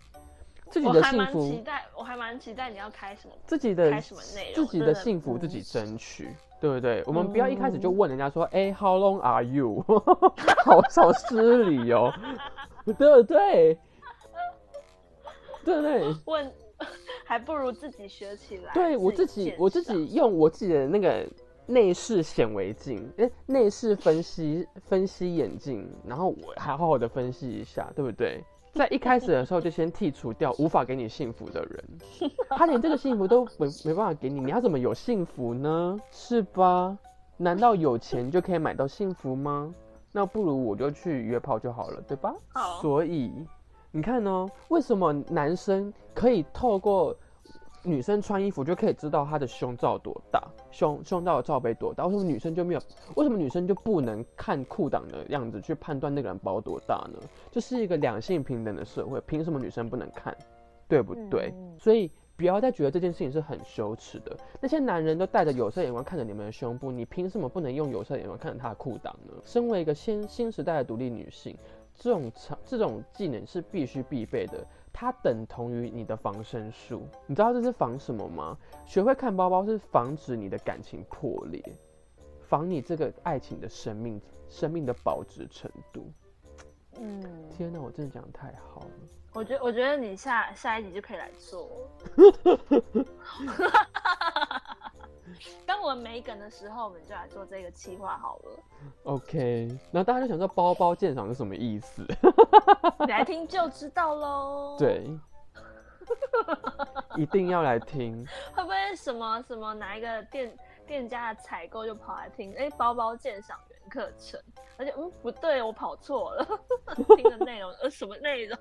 [0.70, 6.30] 自己我还蛮的幸福期，待，我还蛮期待你要开什么自己的开什么内容，自己的幸福自己争取，
[6.62, 7.04] 对不对？
[7.06, 9.84] 我们不要一开始就问人家说，哎、h o w long are you？
[10.64, 12.10] 好好失礼哦，
[12.86, 13.78] 对不对？
[15.66, 16.16] 对不对？
[16.26, 16.50] 问，
[17.28, 18.74] 还不如自己学起来。
[18.74, 21.28] 对我自己，我自己用我自己的那个
[21.66, 28.44] 内视显微镜，哎，内视分析分析眼镜，然后我还好好的分析一下，对不对？
[28.74, 35.98] 在一开始的时候就先剔除掉无法给你幸福的人，他连这个幸福都没没办法给你，你要怎么有幸福呢？
[36.12, 36.98] 是吧？
[37.38, 39.74] 难道有钱就可以买到幸福吗？
[40.12, 42.34] 那不如我就去约炮就好了，对吧？
[42.50, 43.32] 好所以
[43.92, 47.16] 你看哦，为什么男生可以透过
[47.86, 52.06] 女生穿衣服就可以知道她的胸罩多大，胸胸罩的罩杯多大？
[52.06, 52.82] 为什么女生就没有？
[53.16, 57.20] 为什么女生就不能看裤裆的样子去判断那个人包多大呢？
[57.52, 60.36] 这是一个两性平等的社会，凭什么女生不能看？
[60.88, 61.54] 对不对？
[61.56, 64.36] 嗯所以不要再觉得这件事情是很羞耻的。
[64.60, 69.34] 那些男人都带着有色眼光看着你们的胸部，你凭什么不能用有色眼光看着他的裤裆呢？
[69.44, 71.58] 身为一个新新时代的独立女性，
[71.96, 74.66] 这种常这种技能是必须必备的，
[74.98, 77.06] 它等同于你的防身术。
[77.28, 78.58] 你知道这是防什么吗？
[78.86, 81.62] 学会看包包是防止你的感情破裂，
[82.48, 86.10] 防你这个爱情的生命生命的保值程度。
[86.98, 88.92] 嗯，天哪，我真的讲得太好了。
[89.34, 91.70] 我觉得我觉得你下下一集就可以来做。
[95.66, 98.52] 当我们没梗的时候，我们就来做这个企划好了。
[99.04, 102.06] OK，然后大家就想说包包鉴赏是什么意思？
[103.00, 104.76] 你 来听就知道喽。
[104.80, 105.10] 对，
[107.16, 108.26] 一定要来听。
[108.56, 112.54] 会不会什么什么哪一个店店家的采购就跑来听？
[112.58, 114.40] 哎、包包鉴赏员课程，
[114.78, 116.48] 而且嗯不对，我跑错了，
[117.16, 118.58] 听的内容呃什么内容？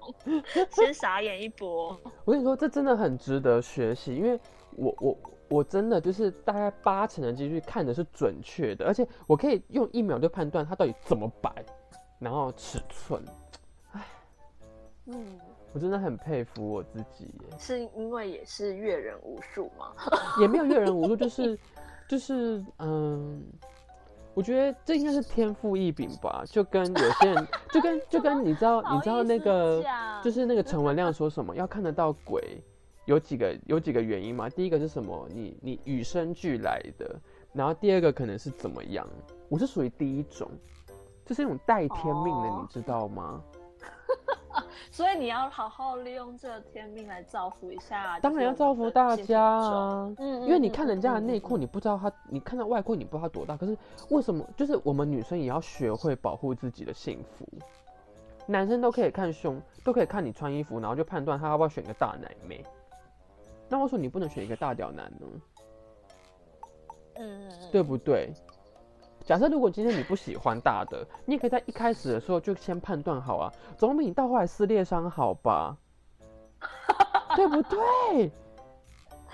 [0.71, 1.99] 先傻眼一波。
[2.25, 4.41] 我跟你说，这真的很值得学习，因为
[4.77, 5.19] 我我
[5.55, 11.65] 我真的就是大概八成的几率看的是准确的，而且我可以用一秒就判断它到底怎么摆，
[12.19, 13.23] 然后尺寸。
[15.07, 15.39] 嗯，
[15.73, 19.93] 我真的很佩服我自己耶，是因为也是阅人无数吗？
[20.41, 21.59] 也没有阅人无数，就是
[22.09, 23.43] 就是嗯。
[24.37, 29.81] 我觉得这应该是天赋异禀吧，就跟有些人，就跟就跟你知道，你知道那个，
[30.25, 32.61] 就是那个陈文亮说什么要看得到鬼，
[33.05, 34.49] 有几个有几个原因嘛？
[34.49, 35.29] 第一个是什么？
[35.31, 37.15] 你你与生俱来的，
[37.53, 39.07] 然后第二个可能是怎么样？
[39.49, 40.51] 我是属于第一种，
[41.25, 43.43] 就是那种带天命的，哦你知道吗？
[44.91, 48.19] 所以你要好好利用这个天命来造福一下。
[48.21, 51.59] 当然要造福大家啊，嗯，因为你看人家的内裤。
[51.59, 53.57] 你不知道他，你看到外裤，你不知道它多大。
[53.57, 53.77] 可是
[54.11, 54.49] 为什么？
[54.57, 57.47] 就是我们女生也要学会保护自己的幸福。
[58.47, 62.65] 男生都可以看胸，都可以看你穿衣服，然后就判断他要不要选个大奶妹。
[63.69, 65.27] 那为什么你不能选一个大屌男呢？
[67.17, 68.33] 嗯，对不对？
[69.25, 75.77] 假设如果今天你不喜欢大的，你也可以在一开始的时候就先判断好啊，总比你到后来撕裂伤好吧？
[77.37, 78.31] 对不对？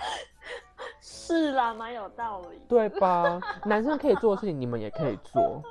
[1.01, 2.61] 是啦，蛮有道理。
[2.67, 3.39] 对吧？
[3.65, 5.61] 男生可以做的事情，你们也可以做。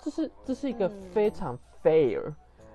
[0.00, 2.32] 这是这是一个嗯非常 fair、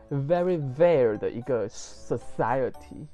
[0.10, 3.08] very fair 的一个 society。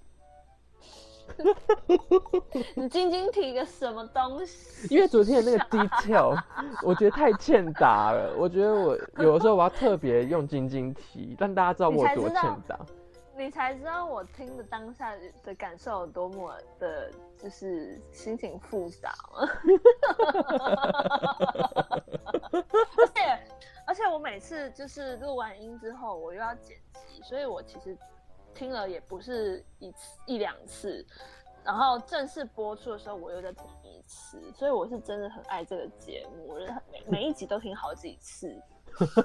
[2.76, 4.88] 你晶晶提个什么东西？
[4.94, 6.38] 因为昨天的那个 detail，
[6.84, 8.34] 我觉得太欠打了。
[8.38, 12.80] 我觉得我有的时候我要特别用晶晶提，让大家知道我有多欠打。
[13.38, 15.14] 你才知道我听的当下
[15.46, 17.10] 的感受有多么的，
[17.42, 19.48] 就是心情复杂嘛。
[22.98, 23.40] 而且
[23.88, 27.98] 而且我每次就是录完音之后，我又要剪辑，所以我其实
[28.54, 31.06] 听了也不是一次一两次，
[31.64, 36.60] 然后正式播出的时候我又再听一次，所以我是真的很爱这个节目，我
[36.92, 38.56] 每每一集都听好几次。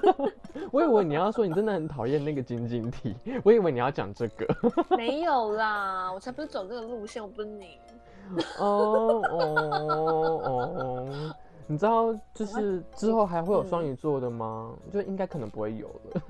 [0.71, 4.47] 我以为你要说你真的很讨厌那个晶晶体，我以为你要讲这个。
[4.95, 7.79] 没有啦，我才不是走这个路线，我不是你。
[8.57, 11.35] 哦哦哦，
[11.67, 14.73] 你知道就是之后还会有双鱼座的吗？
[14.93, 16.21] 就应该可能不会有了。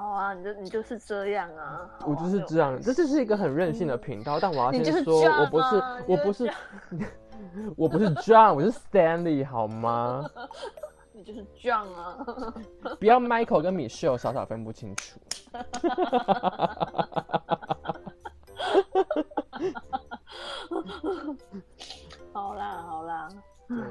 [0.00, 1.62] 好啊，你就你就是这样啊，
[1.98, 4.40] 啊我就是这样，这就是一个很任性的频道。
[4.40, 6.50] 但我要先说我不是啊，我不是
[7.76, 10.24] 我不是 John，我是 Stanley，好吗？
[11.12, 12.16] 你就是 John 啊，
[12.98, 15.20] 不要 Michael 跟 Michelle 傻傻分不清楚。
[22.32, 23.28] 好啦好啦，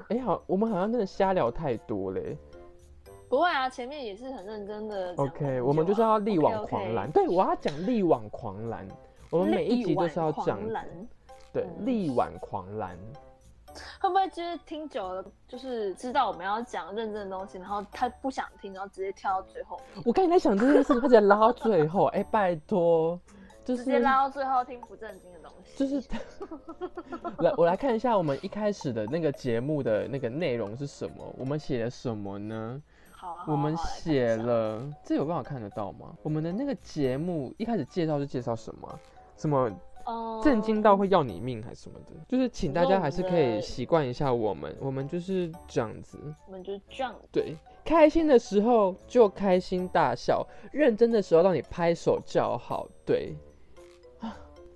[0.10, 2.36] 哎、好，我们好像真的瞎聊太多嘞。
[3.30, 5.14] 不会啊，前面也是很认真的。
[5.18, 7.10] OK，我们就是要力挽狂澜。
[7.12, 8.88] 对，我要讲力挽狂澜。
[9.30, 11.08] 我们每一集都是要这样子力挽狂澜
[11.54, 12.98] 对，嗯力挽狂澜。
[14.02, 23.18] 会不会就是听久了，就是知道我们要讲认真的东西，然后他不想听，然后直接跳到最后，我刚才在想这件事，他直接拉到最后，哎、拜托，
[23.64, 25.78] 就是直接拉到最后听不正经的东西。
[25.78, 26.10] 就是，
[27.38, 31.16] 来，我来看一下我们一开始的那个节目的那个内容是什么。
[31.38, 32.82] 我们写了什么呢？
[33.47, 36.15] 我们写了，这有办法看得到吗？
[36.24, 38.99] 我们的那个节目一开始介绍是介绍什么啊？
[39.36, 39.72] 什么
[40.05, 42.13] 哦震惊到会要你命还是什么的？
[42.28, 46.17] 就是请大家还是可以习惯一下我们，我们就是这样子。
[46.47, 47.15] 我们就这样。
[47.32, 47.55] 对，
[47.86, 52.88] 开心的时候就开心大笑，认真的时候让你拍手叫好。
[53.05, 53.36] 对，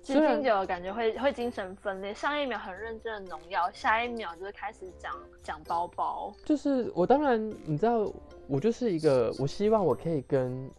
[0.02, 5.10] 其实听久了感觉会会精神分裂，上一秒很认真的农药，下一秒就是开始讲
[5.42, 6.30] 讲包包。
[6.44, 8.04] 就是我当然你知道，
[8.46, 10.70] 我就是一个，我希望我可以跟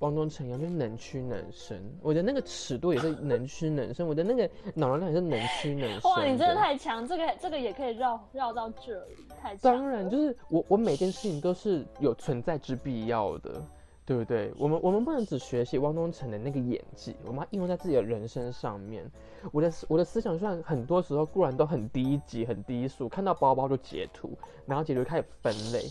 [0.00, 1.80] 汪东城一样，就是能屈能伸。
[2.02, 6.10] 我的那个尺度也是能屈能伸，我的那个脑容量也是能屈能伸。
[6.10, 9.58] 哇，你真的太强，这个这个也可以绕绕到这里，太强。
[9.62, 13.62] 当然，就是我我每件事情都是有存在之必要的，
[14.04, 14.52] 对不对？
[14.58, 19.08] 我们我们不能只学习汪东城的那个演技，我们要应用在自己的人生上面。
[19.52, 24.30] 我的我的思想虽然很多时候固然都很低级、很低俗，看到包包就截图，
[24.66, 25.84] 然后截图开始分类，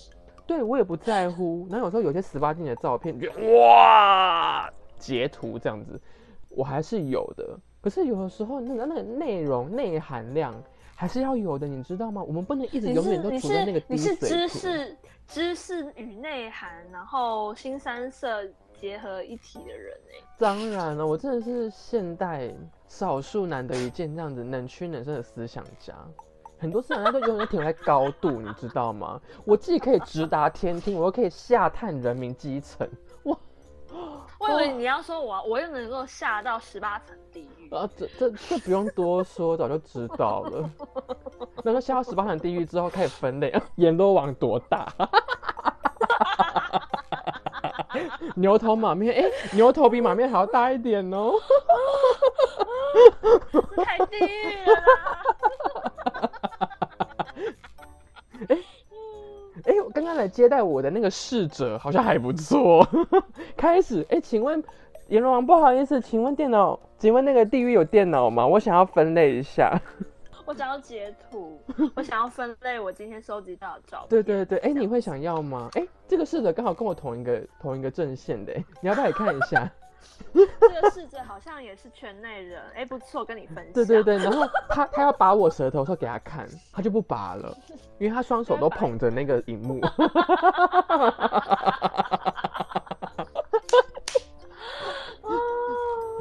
[0.51, 1.65] 对我也不在乎。
[1.69, 5.99] 然后有时候有些十八禁的照片，觉得 哇，截图这样子，
[6.49, 7.57] 我还是有的。
[7.81, 10.53] 可是有的时候那个那个内容内含量
[10.93, 12.21] 还是要有的，你知道吗？
[12.21, 14.47] 我们不能一直永远都处在那个是你是低水平。
[14.47, 14.97] 知识
[15.27, 18.43] 知识与内涵，然后新三色
[18.79, 22.53] 结合一体的人哎、当然了，我真的是现代
[22.87, 25.95] 少数难得一见这样子能屈能伸的思想家。
[26.61, 29.19] 很多思想家都永远停留在高度，你知道吗？
[29.45, 32.87] 我既可以直达天听，我又可以下探人民基层。
[33.23, 33.35] 哇
[34.39, 40.69] 我以为你要说我我又能够下到十八层地狱，啊，这这这不用多说，早就知道了。
[41.63, 44.87] 然 后下到十八层地狱之后，开始分类，啊 阎罗王多大？
[48.35, 51.33] 牛头马面，哎、牛头比马面还要大一点哦。
[53.83, 54.81] 太地狱了
[60.31, 62.87] 接待我的那个侍者好像还不错。
[63.55, 64.63] 开始，哎、请问
[65.09, 68.47] 阎罗王，不好意思，请问电脑，请问那个地狱有电脑吗？
[68.47, 69.79] 我想要分类一下。
[70.43, 71.59] 我想要截图，
[71.95, 74.09] 我想要分类我今天收集到的照片。
[74.09, 75.69] 对对对，哎、你会想要吗？
[75.75, 79.71] 哎、这个侍者刚好跟我同一个同一个阵线的，哎你要不要也看一下？
[80.33, 83.73] 这个逝者好像也是圈内人，哎、不错，跟你分享。
[83.73, 87.55] 对对对，然后他他要拔我舌头的时候给他看，他就不拔了，
[87.99, 89.81] 因为他双手都捧着那个荧幕。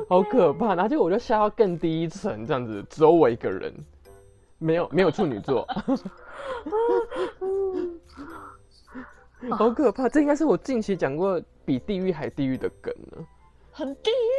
[0.09, 0.75] 好可怕！
[0.75, 3.73] 然后结果我就下到更低一层，这样子只有我一个人，
[4.59, 5.65] 没有没有处女座，
[9.57, 10.09] 好可怕！
[10.09, 13.25] 这应该是我近期讲过比地狱还地狱的梗了，
[13.81, 14.37] 很地狱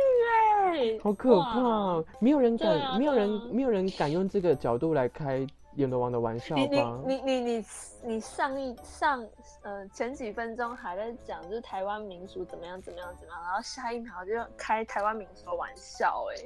[0.69, 1.59] 哎、好可怕！
[1.59, 6.99] 哦没有人敢，没有人没有人敢用这个角度来开阎罗王的玩笑吧？
[7.07, 7.65] 你你你
[8.03, 9.25] 你上一上
[9.63, 16.45] 呃前几分钟还在讲就是台湾民俗怎么样怎么样怎么样，然后下一秒就开台湾民俗的玩笑哎、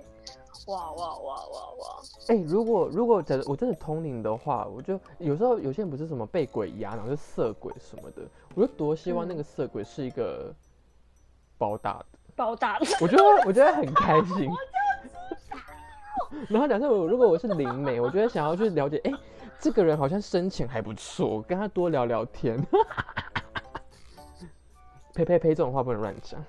[0.67, 2.01] 哇哇哇哇哇！
[2.29, 8.21] 哎、如果如果真的我真的通灵的话，我就有时候有些人不是什么被鬼压，然后就色鬼什么的，
[8.55, 10.53] 我就多希望那个色鬼是一个
[11.57, 12.05] 包大的，
[12.35, 14.49] 包大的，我觉得我觉得很开心。
[16.49, 19.11] 然后假设我如果我是灵媒，我觉得想要去了解，哎、
[19.59, 22.61] 这个人好像生前还不错，跟他多聊聊天。
[25.13, 26.43] 呸呸呸，这种话不能乱讲。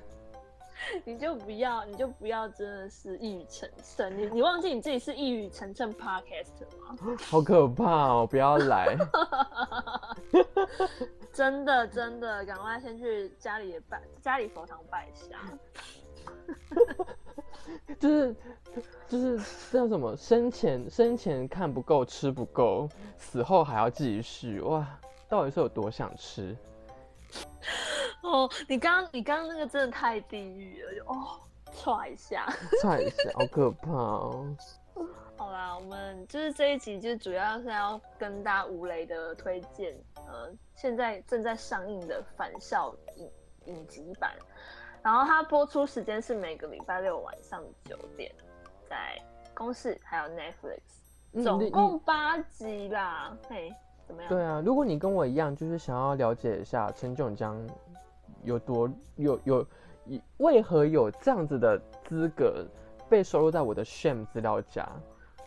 [1.04, 6.96] 你就不要你就不要真的是一语成谶，你你忘记你自己是一语成谶 podcast 吗？
[7.28, 8.26] 好可怕哦！
[8.28, 8.96] 不要来。
[11.32, 15.38] 真的真的，赶快先去家里拜家里佛堂拜一下。
[17.98, 18.34] 就是
[19.08, 19.38] 就是
[19.70, 20.16] 这叫什么？
[20.16, 24.86] 生前生前看不够，吃不够，死后还要继续哇！
[25.28, 26.56] 到底是有多想吃？
[28.22, 31.40] 哦，你刚刚你刚刚那个真的太地狱了，就哦，
[31.72, 32.46] 踹一下。
[32.82, 34.56] 踹一下，好可怕哦！
[35.36, 43.30] 好啦，我们就是这一集，就是主要是要跟大家吴雷的推荐，呃，现在正在上映的《返校》影
[43.66, 44.34] 影集版，
[45.02, 48.34] 然后它播出时间是每个礼拜六晚上九点，
[48.88, 49.20] 在
[49.52, 53.72] 公视还有 Netflix，总共八集啦，嘿，
[54.06, 54.28] 怎么样？
[54.28, 57.60] 对啊，如果你跟我一样，就是想要了解一下陈炯江
[58.42, 59.66] 有多有有
[60.04, 62.64] 以为何有这样子的资格
[63.08, 64.88] 被收录在我的 Shame 资料夹，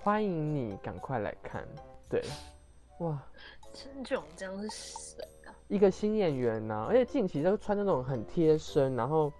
[0.01, 1.63] 欢迎你赶快来看。
[2.09, 2.21] 对，
[2.99, 3.21] 哇，
[3.73, 5.55] 陈炯江是谁啊？
[5.67, 9.31] 一个新演员呐、而且近期都穿那种很贴身，然后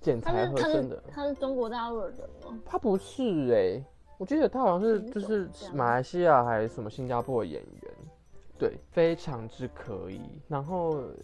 [0.00, 1.02] 剪裁合身的是。
[1.10, 2.60] 他是中国大陆的人吗？
[2.64, 3.22] 他不是
[3.54, 3.84] 哎、
[4.18, 7.81] 我记得他好像是就是马来西亚还是什么新加坡的演员，
[8.62, 10.20] 对，非常之可以。
[10.46, 11.14] 然后呃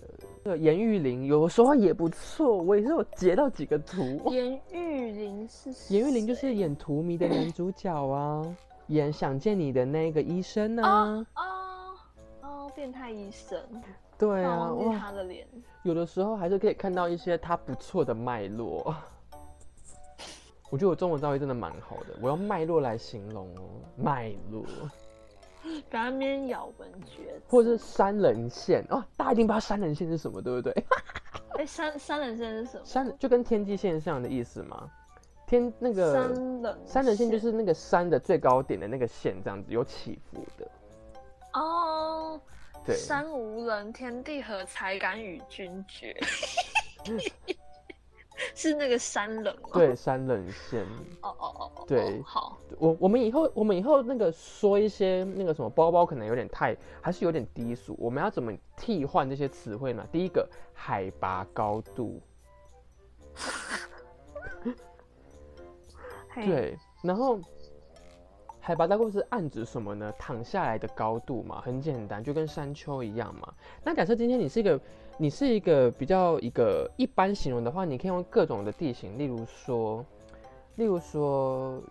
[0.42, 4.20] 这个严玉玲有的时候也不错，我也是有截到几个图。
[4.24, 8.42] 哇严玉玲是谁严玉玲就是演《荼蘼》的男主角啊，
[8.88, 11.24] 演《想见你》的那个医生啊。
[11.36, 11.94] 哦
[12.42, 13.56] 哦，变态医生，
[14.18, 15.46] 对啊，哇，他的脸。
[15.84, 18.92] 有的时候还是可以看到一些他不错的脉络。
[20.70, 23.62] 我觉得我中文造诣真的蛮好的，我用脉络来形容哦，
[23.96, 24.64] 脉络。
[25.62, 27.42] 不要在那边咬文嚼字。
[27.48, 30.84] 或者是三人线哦，大家一定不知道三人线是什么，对不对？
[31.58, 32.84] 哎，三三人线是什么？
[32.84, 34.90] 三就跟天际线上的意思吗。
[35.46, 36.28] 天那个三
[36.62, 40.70] 人三人线就是那个山的最高点的那个线，这样子有起伏的。
[41.54, 42.40] 哦，
[42.84, 46.14] 对，山无人，天地合，才敢与君绝。
[48.54, 49.70] 是那个山冷吗？
[49.72, 50.84] 对，三冷线。
[51.22, 60.06] 哦哦哦哦，对哦好，我我们以后我们以后那个说一些那个什么包包可能有点太还是有点低俗，我们要怎么替换这些词汇呢？
[60.12, 62.20] 第一个海拔高度，
[66.30, 67.40] 嘿，对，然后
[68.60, 70.12] 海拔高度是暗指什么呢？
[70.18, 73.52] 躺下来的高度嘛，很简单，就跟山丘一样嘛。
[73.82, 74.78] 那假设今天你是一个，
[75.20, 80.04] 你是一个比较一个一般形容的话，你可以用各种的地形，例如说，
[80.76, 81.82] 例如说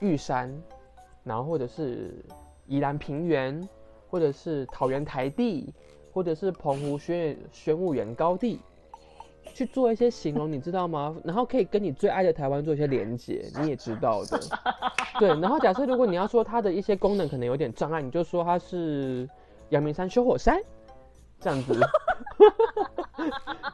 [0.00, 0.52] 玉山，
[1.22, 2.14] 然后或者是
[2.66, 3.66] 宜兰平原，
[4.10, 5.72] 或者是桃园台地，
[6.12, 8.60] 或者是澎湖宣宣武园高地。
[9.54, 11.16] 去做一些形容，你知道吗？
[11.24, 14.38] 然后可以跟你最爱的台湾做一些连接，你也知道的。
[15.20, 19.26] 对，然后假设如果你要说它的一些功能可能有点障碍，你就说它是
[19.68, 20.60] 阳明山修火山，
[21.40, 21.74] 这样子。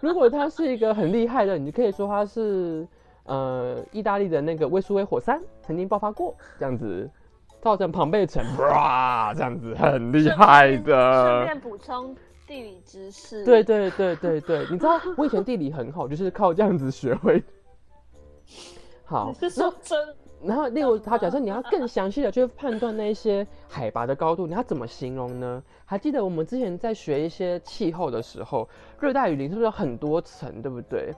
[0.01, 2.87] 如果他是一个很厉害的，你就可以说他是
[3.25, 7.09] 呃意大利的那个威苏威火山曾经爆发过，这样子
[7.61, 11.45] 造成庞贝城，哇，这样子很厉害的顺的。
[11.45, 12.15] 便补充
[12.47, 13.45] 地理知识。
[13.45, 17.43] 对对对对对，你知道我以前地理很好，就是靠这样子学会。
[19.05, 19.99] 好 你，是说真？
[20.45, 25.63] 然后例如他假设你要更详细的去判断那一些海拔的高度，你要怎么形容呢？
[25.85, 28.69] 还记得我们之前在学一些气候的时候，
[28.99, 31.13] 热带雨林是不是有很多层，对不对？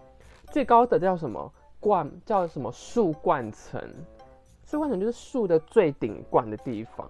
[0.50, 1.50] 最高的叫什么
[1.80, 2.10] 冠？
[2.26, 3.80] 叫什么树冠层？
[4.66, 7.08] 树冠层就是树的最顶冠的地方。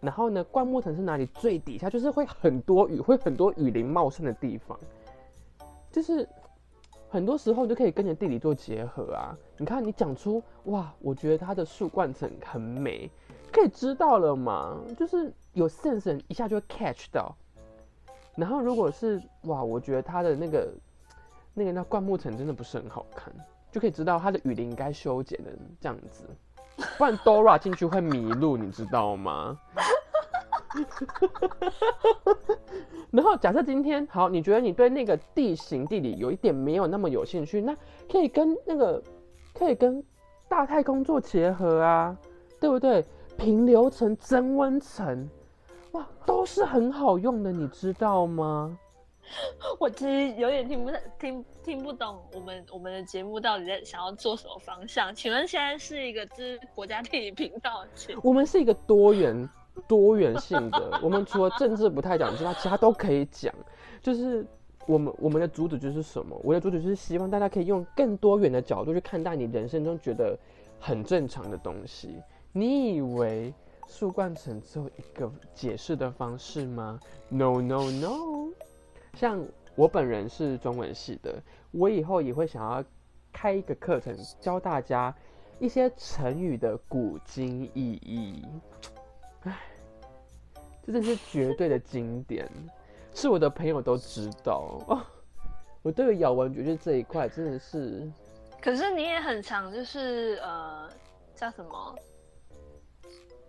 [0.00, 1.26] 然后呢，灌木层是哪里？
[1.26, 4.76] 最底下就是会很多雨，会很多雨林茂盛的地方。
[5.92, 6.28] 就是
[7.12, 9.36] 很多时候就可以跟你的地理做结合啊。
[9.58, 13.10] 你看，你讲出哇，我觉得它的树冠层很美，
[13.52, 14.80] 可以知道了嘛？
[14.96, 17.36] 就是有 sense 一下就会 catch 到。
[18.34, 20.72] 然后如果是哇，我觉得它的那个
[21.52, 23.30] 那个那灌木层真的不是很好看，
[23.70, 26.24] 就可以知道它的雨林该修剪的这样子，
[26.96, 29.60] 不然 Dora 进去会迷路，你知道吗？
[33.10, 37.76] 然后假设今天好，你觉得你对那个地形地理有一点没有那么有兴趣，那
[38.10, 39.02] 可以跟那个
[39.54, 40.02] 可以跟
[40.48, 42.16] 大太空做结合啊，
[42.60, 43.04] 对不对？
[43.36, 45.28] 平流层、增温层，
[45.92, 48.76] 哇，都是很好用的，你知道吗？
[49.78, 55.14] 我其实有点听不太听听不懂我们我们的节目到底在想要做什么方向。
[55.14, 57.84] 请问现在是一个就是国家地理频道？
[58.22, 59.48] 我们是一个多元
[59.88, 63.54] 多元性的， 我们除了政治不太讲之外，其他都可以讲。
[64.00, 64.44] 就是
[64.86, 66.38] 我们我们的主旨就是什么？
[66.42, 70.36] 我的主旨就是希望大家可以用更多元的角度去看待你人生中觉得
[70.80, 72.20] 很正常的东西。
[72.52, 73.54] 你以为
[73.88, 76.98] 树冠层只有一个解释的方式吗
[77.28, 78.50] ？No No No。
[79.14, 79.44] 像
[79.74, 82.84] 我本人是中文系的，我以后也会想要
[83.32, 85.14] 开一个课程，教大家
[85.58, 88.44] 一些成语的古今意义。
[90.82, 92.48] 唉，这真是绝对的经典，
[93.14, 95.00] 是我的朋友都知道哦。
[95.82, 98.10] 我对于咬文嚼字这一块真的是，
[98.60, 100.88] 可是你也很常就是呃
[101.34, 101.94] 叫什么？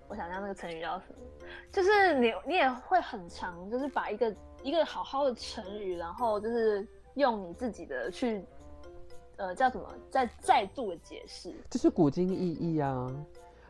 [0.07, 1.47] 我想想那个成语叫什么？
[1.71, 8.43] 就是你你也会很常就是把一个一个好好的成语，然后就是用你自己的去
[9.37, 11.53] 呃叫什么再再度的解释。
[11.69, 13.11] 这是古今意义啊。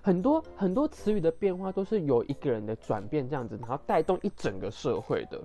[0.04, 5.42] 很多很多词语的变化都是由一个人的转变这样子，然后带动一整个社会的，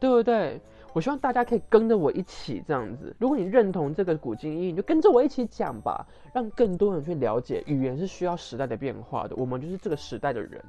[0.00, 0.60] 对不对？
[0.92, 3.14] 我希望大家可以跟着我一起这样子。
[3.20, 6.04] 如果你认同这个古今意义，你就跟着我一起讲吧，
[6.34, 9.36] 让更多人去了解语言是需要时代的变化的。
[9.36, 10.60] 我们就是这个时代的人，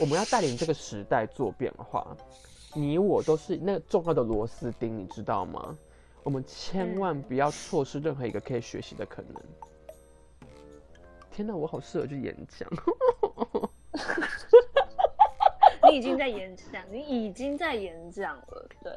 [0.00, 2.16] 我们要带领这个时代做变化。
[2.74, 5.78] 你我都是那个重要的螺丝钉，你知道吗？
[6.24, 9.40] 我们千万不要错失任何一个可以学习的可能。
[11.36, 12.66] 天哪，我好适合去演讲。
[15.86, 18.92] 你已经在演讲，你已经在演讲了，对。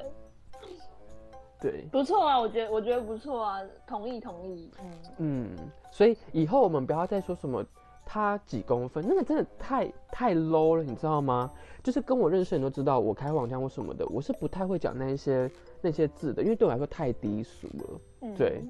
[1.59, 5.49] 对，不错啊，我觉得我觉得不错啊，同意同意，嗯嗯，
[5.91, 7.61] 所以以后我们不要再说什么
[8.05, 11.51] 他几公分，那个真的太太 low 了，你知道吗？
[11.83, 18.01] 就是跟我认识人都知道，我开黄腔或什么的，我是不太会讲那一些那些字的，因为对我来说太低俗了。
[18.21, 18.63] 嗯，对，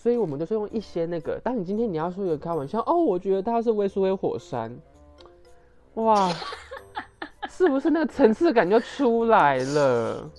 [0.00, 4.70] 所以我们都是用一些那个，当你今天你要说一个开玩笑，哦，我觉得他是威斯威火山，
[5.94, 6.30] 哇。
[7.50, 10.30] 是不是那个层次感就出来了？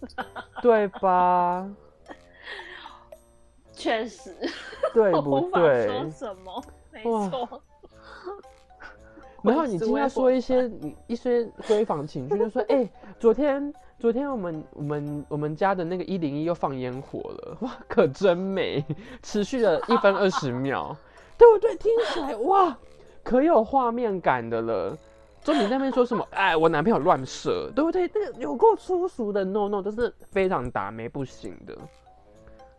[0.60, 1.66] 对吧？
[3.72, 4.34] 确实，
[4.92, 5.86] 对不 对？
[5.86, 6.62] 说什么？
[6.92, 7.62] 没错。
[9.46, 12.88] 然后你今天说一些你一些闺房情趣，就说：“哎，
[13.18, 18.84] 昨天昨天我们我们我们家的那个一零一又放烟火了，哇，可真美，
[19.22, 20.96] 持续了一分二十秒，
[21.38, 21.76] 对不对？
[21.76, 22.76] 听起来哇，
[23.22, 24.96] 可有画面感的了。”
[25.44, 26.26] 就你那边说什么？
[26.32, 28.10] 哎，我男朋友乱射，对不对？
[28.12, 31.78] 那个有够粗俗的，no no，就是非常打没不行的，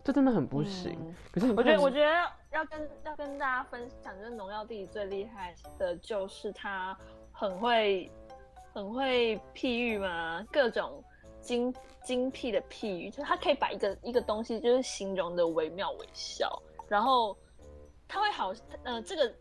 [0.04, 0.98] 这真的很不行。
[1.32, 2.12] 可是我觉得，我觉得
[2.52, 6.98] 要跟要跟大家分享，就是农药弟弟最厉害的就是他
[7.32, 8.12] 很会
[8.74, 11.04] 很会譬喻嘛，各种
[11.42, 11.74] 精
[12.04, 17.38] 精辟的譬喻，就是他可以把一个一个东西就是形容的惟妙惟肖，然后
[18.08, 19.34] 他会好，呃，这个。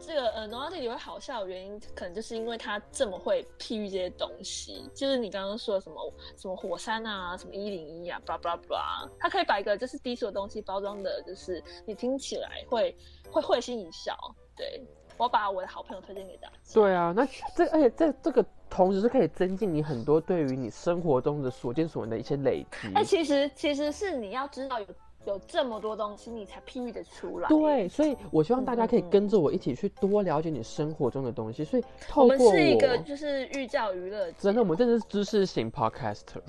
[0.00, 12.96] 这个呃，农药弟弟会好笑的原因，可能就是因为他这么会譬喻这些东西，就是你刚刚说的什么什么火山啊，什么一零一啊，巴拉巴拉巴拉，他可以把一个就是低俗的东西包装的，就是你听起来会
[13.30, 14.16] 会会心一笑。
[14.56, 14.82] 对
[15.16, 16.54] 我把我的好朋友推荐给大家。
[16.72, 22.92] 对啊，那这而且这这个同时是可以增进你很多对于你生活中的所见所闻的一些累积。
[22.94, 24.86] 哎，其实其实是你要知道有。
[25.26, 27.48] 有这么多东西，你才譬喻的出来。
[27.48, 31.64] 对，所以我希望大家可以跟着我一起去多了解你生活中的东西。
[31.64, 34.30] 所以，透过我们是一个就是寓教于乐。
[34.38, 36.40] 真的，我们真的是知识型 podcaster。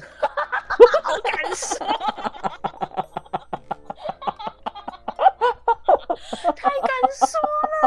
[1.04, 1.88] 好敢说，
[6.56, 7.28] 太敢说
[7.82, 7.84] 了。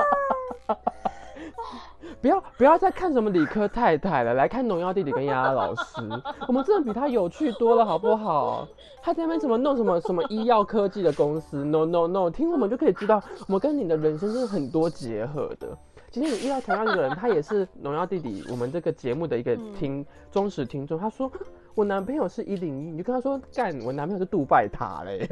[2.21, 6.03] 不要不要再看什么理科太太了，来看农药弟弟跟丫丫老师，
[6.47, 8.69] 我们真的比他有趣多了，好不好？
[9.03, 15.69] 他在那边怎么弄什么什么医药科技的公司？No No No，听我们就可以知道，我们跟你的人生是很多结合的。
[16.11, 20.99] 今天你遇到同样的人，他也是农药弟弟，我们这个节目的一个听忠实听众。
[20.99, 21.31] 他说
[21.75, 25.27] 我男朋友是一零一，你就跟他说干，我男朋友是杜拜塔嘞，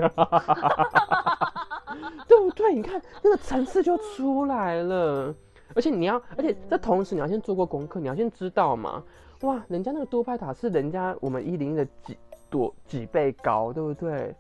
[2.28, 2.72] 对 不 对？
[2.72, 5.34] 你看那个层次就出来了。
[5.74, 9.02] 而且你要，而且这同时你要先做过功课，你要先知道嘛，
[9.42, 12.16] 哇，人家那个多拜塔是人家我们一零一的几
[12.50, 14.34] 多几倍高，对不对？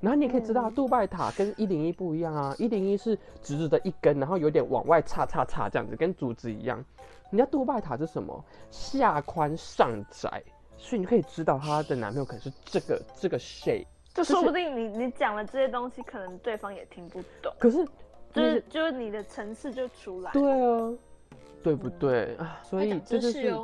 [0.00, 6.82] 然后你也可以知道，杜拜塔跟一零一不一样啊，一零一是直直的一根，然后有点往外叉叉叉这样子，跟竹子一样。
[7.30, 8.44] 人家杜拜塔是什么？
[8.70, 10.42] 下宽上窄，
[10.76, 13.86] 所以你可以知道她的男朋友可能是这个这个 shape。
[14.14, 17.52] 就说不定你你讲了这些东西，可能对方也听不懂。
[17.58, 17.84] 可是。
[18.32, 20.92] 就是就是你的层次就出来，对啊，
[21.62, 22.60] 对不对啊？
[22.62, 23.58] 所以这就是，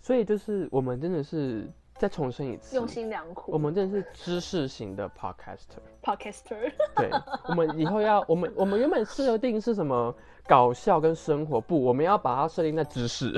[0.00, 3.50] 所以就是我们真的是再重申一次，用心良苦。
[3.52, 6.72] 我们真的是知识型的 podcaster，podcaster。
[6.96, 7.10] 对，
[7.48, 10.14] 我们以后要 我们我们原本设定是什么
[10.46, 13.32] 搞笑跟生活不，我们要把它设定在知识。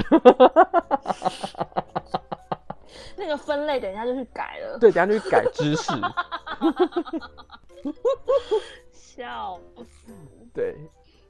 [3.18, 5.92] 那个分类等一下就去改了，对，等下就去改知识。
[8.92, 10.12] 笑死。
[10.56, 10.74] 对，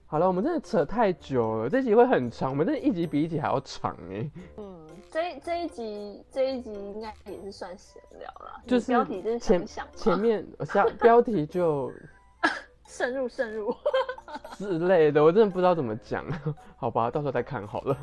[0.07, 4.31] 好了，我们真的扯太久了，这集会很长，我们这一集比一集还要长哎。
[4.57, 9.67] 嗯，这这一集这一集应该也是算闲聊了，就是标题就是前
[9.97, 11.93] 前面下标题就
[12.87, 13.75] 深入深入
[14.55, 16.25] 之类的，我真的不知道怎么讲，
[16.77, 17.99] 好吧，到时候再看好了。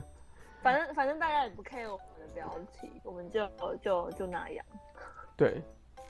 [0.61, 3.47] 反正反正大家也不 care 我们的标题，我们就
[3.82, 4.65] 就就那样。
[5.38, 5.61] 对，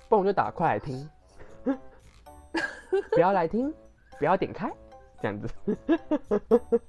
[0.10, 1.08] 不然我就打快来听，
[3.12, 3.72] 不要来听，
[4.18, 4.72] 不要点开。
[5.24, 5.48] 这样子，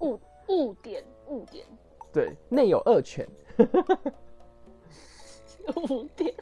[0.00, 0.18] 误
[0.48, 1.64] 误点误点，
[2.12, 3.24] 对，内有恶犬，
[5.88, 6.34] 误点，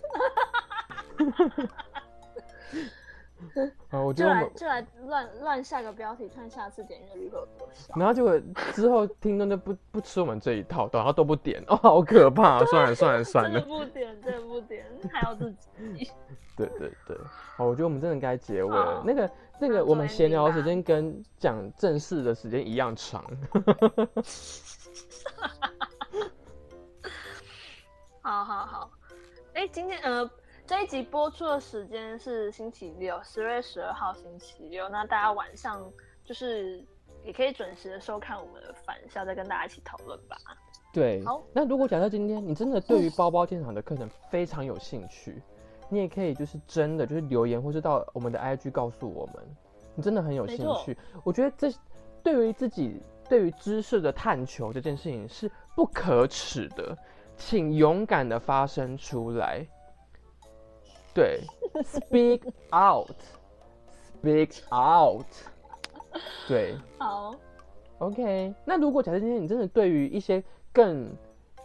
[3.91, 7.95] 啊，我觉就得我们，来就来乱乱下个标题，看下次点阅率会有多少。
[7.97, 8.41] 然后结果
[8.73, 16.11] 之后听众就不不吃我们这一套，然后都不点， 哦，好可怕、啊算了算了算真的了，不点，真的不点，还要自己。
[16.55, 17.17] 对对对，
[17.57, 19.03] 好，我觉得我们真的该结尾了。
[19.05, 23.25] 那个那个，我们做闲聊吧时间跟讲正事的时间一样长。
[28.21, 28.91] 好好好，
[29.55, 30.31] 哎，今天呃
[30.73, 34.89] 这一集播出的时间是星期六，十月十二号星期六。
[34.89, 35.87] 那大家晚上
[36.25, 36.83] 就是
[37.23, 40.35] 也可以准时的收看我们的返校，再跟大家一起讨论吧。
[40.91, 45.43] 对好，那如果假设今天你真的对于包包电厂的课程非常有兴趣，
[45.91, 49.45] 你也可以就是真的就是留言，或是到我们的 IG 告诉我们，
[49.95, 50.97] 你真的很有兴趣。
[51.23, 51.71] 我觉得这
[52.23, 52.99] 对于自己
[53.29, 56.97] 对于知识的探求这件事情是不可耻的，
[57.37, 59.67] 请勇敢的发声出来。
[61.15, 61.41] 对
[61.85, 62.43] ，speak
[62.73, 65.27] out，speak out。
[66.49, 67.35] 对，好
[67.99, 70.43] ，OK，那如果假设今天你真的对于一些
[70.73, 71.11] 更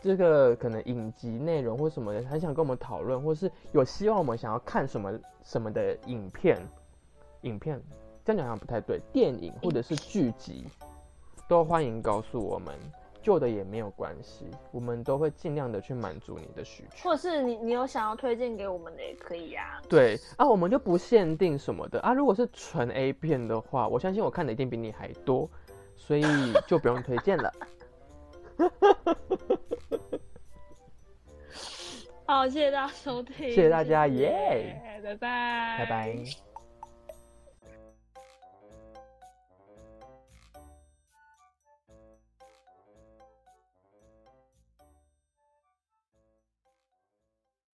[0.01, 6.57] 这个可能影集内容或什么的，很想跟我们讨论，或是有希望我们想要看什么什么的影片，
[7.41, 7.81] 影片
[8.23, 10.65] 这样讲好像不太对，电影或者是剧集，
[11.47, 12.73] 都欢迎告诉我们，
[13.27, 17.09] 旧的也没有关系，我们都会尽量的去满足你的需求。
[17.09, 22.13] 或者是你你有想要推荐给我们的也可以呀、对啊，我们就不限定什么的啊。
[22.13, 25.49] 如果是纯 A 片的话，我相信我看的一定比你还多，
[25.97, 26.23] 所以
[26.65, 27.53] 就不用推荐了。
[32.25, 36.46] 好，谢谢大家收听，谢谢大家耶拜拜，拜拜。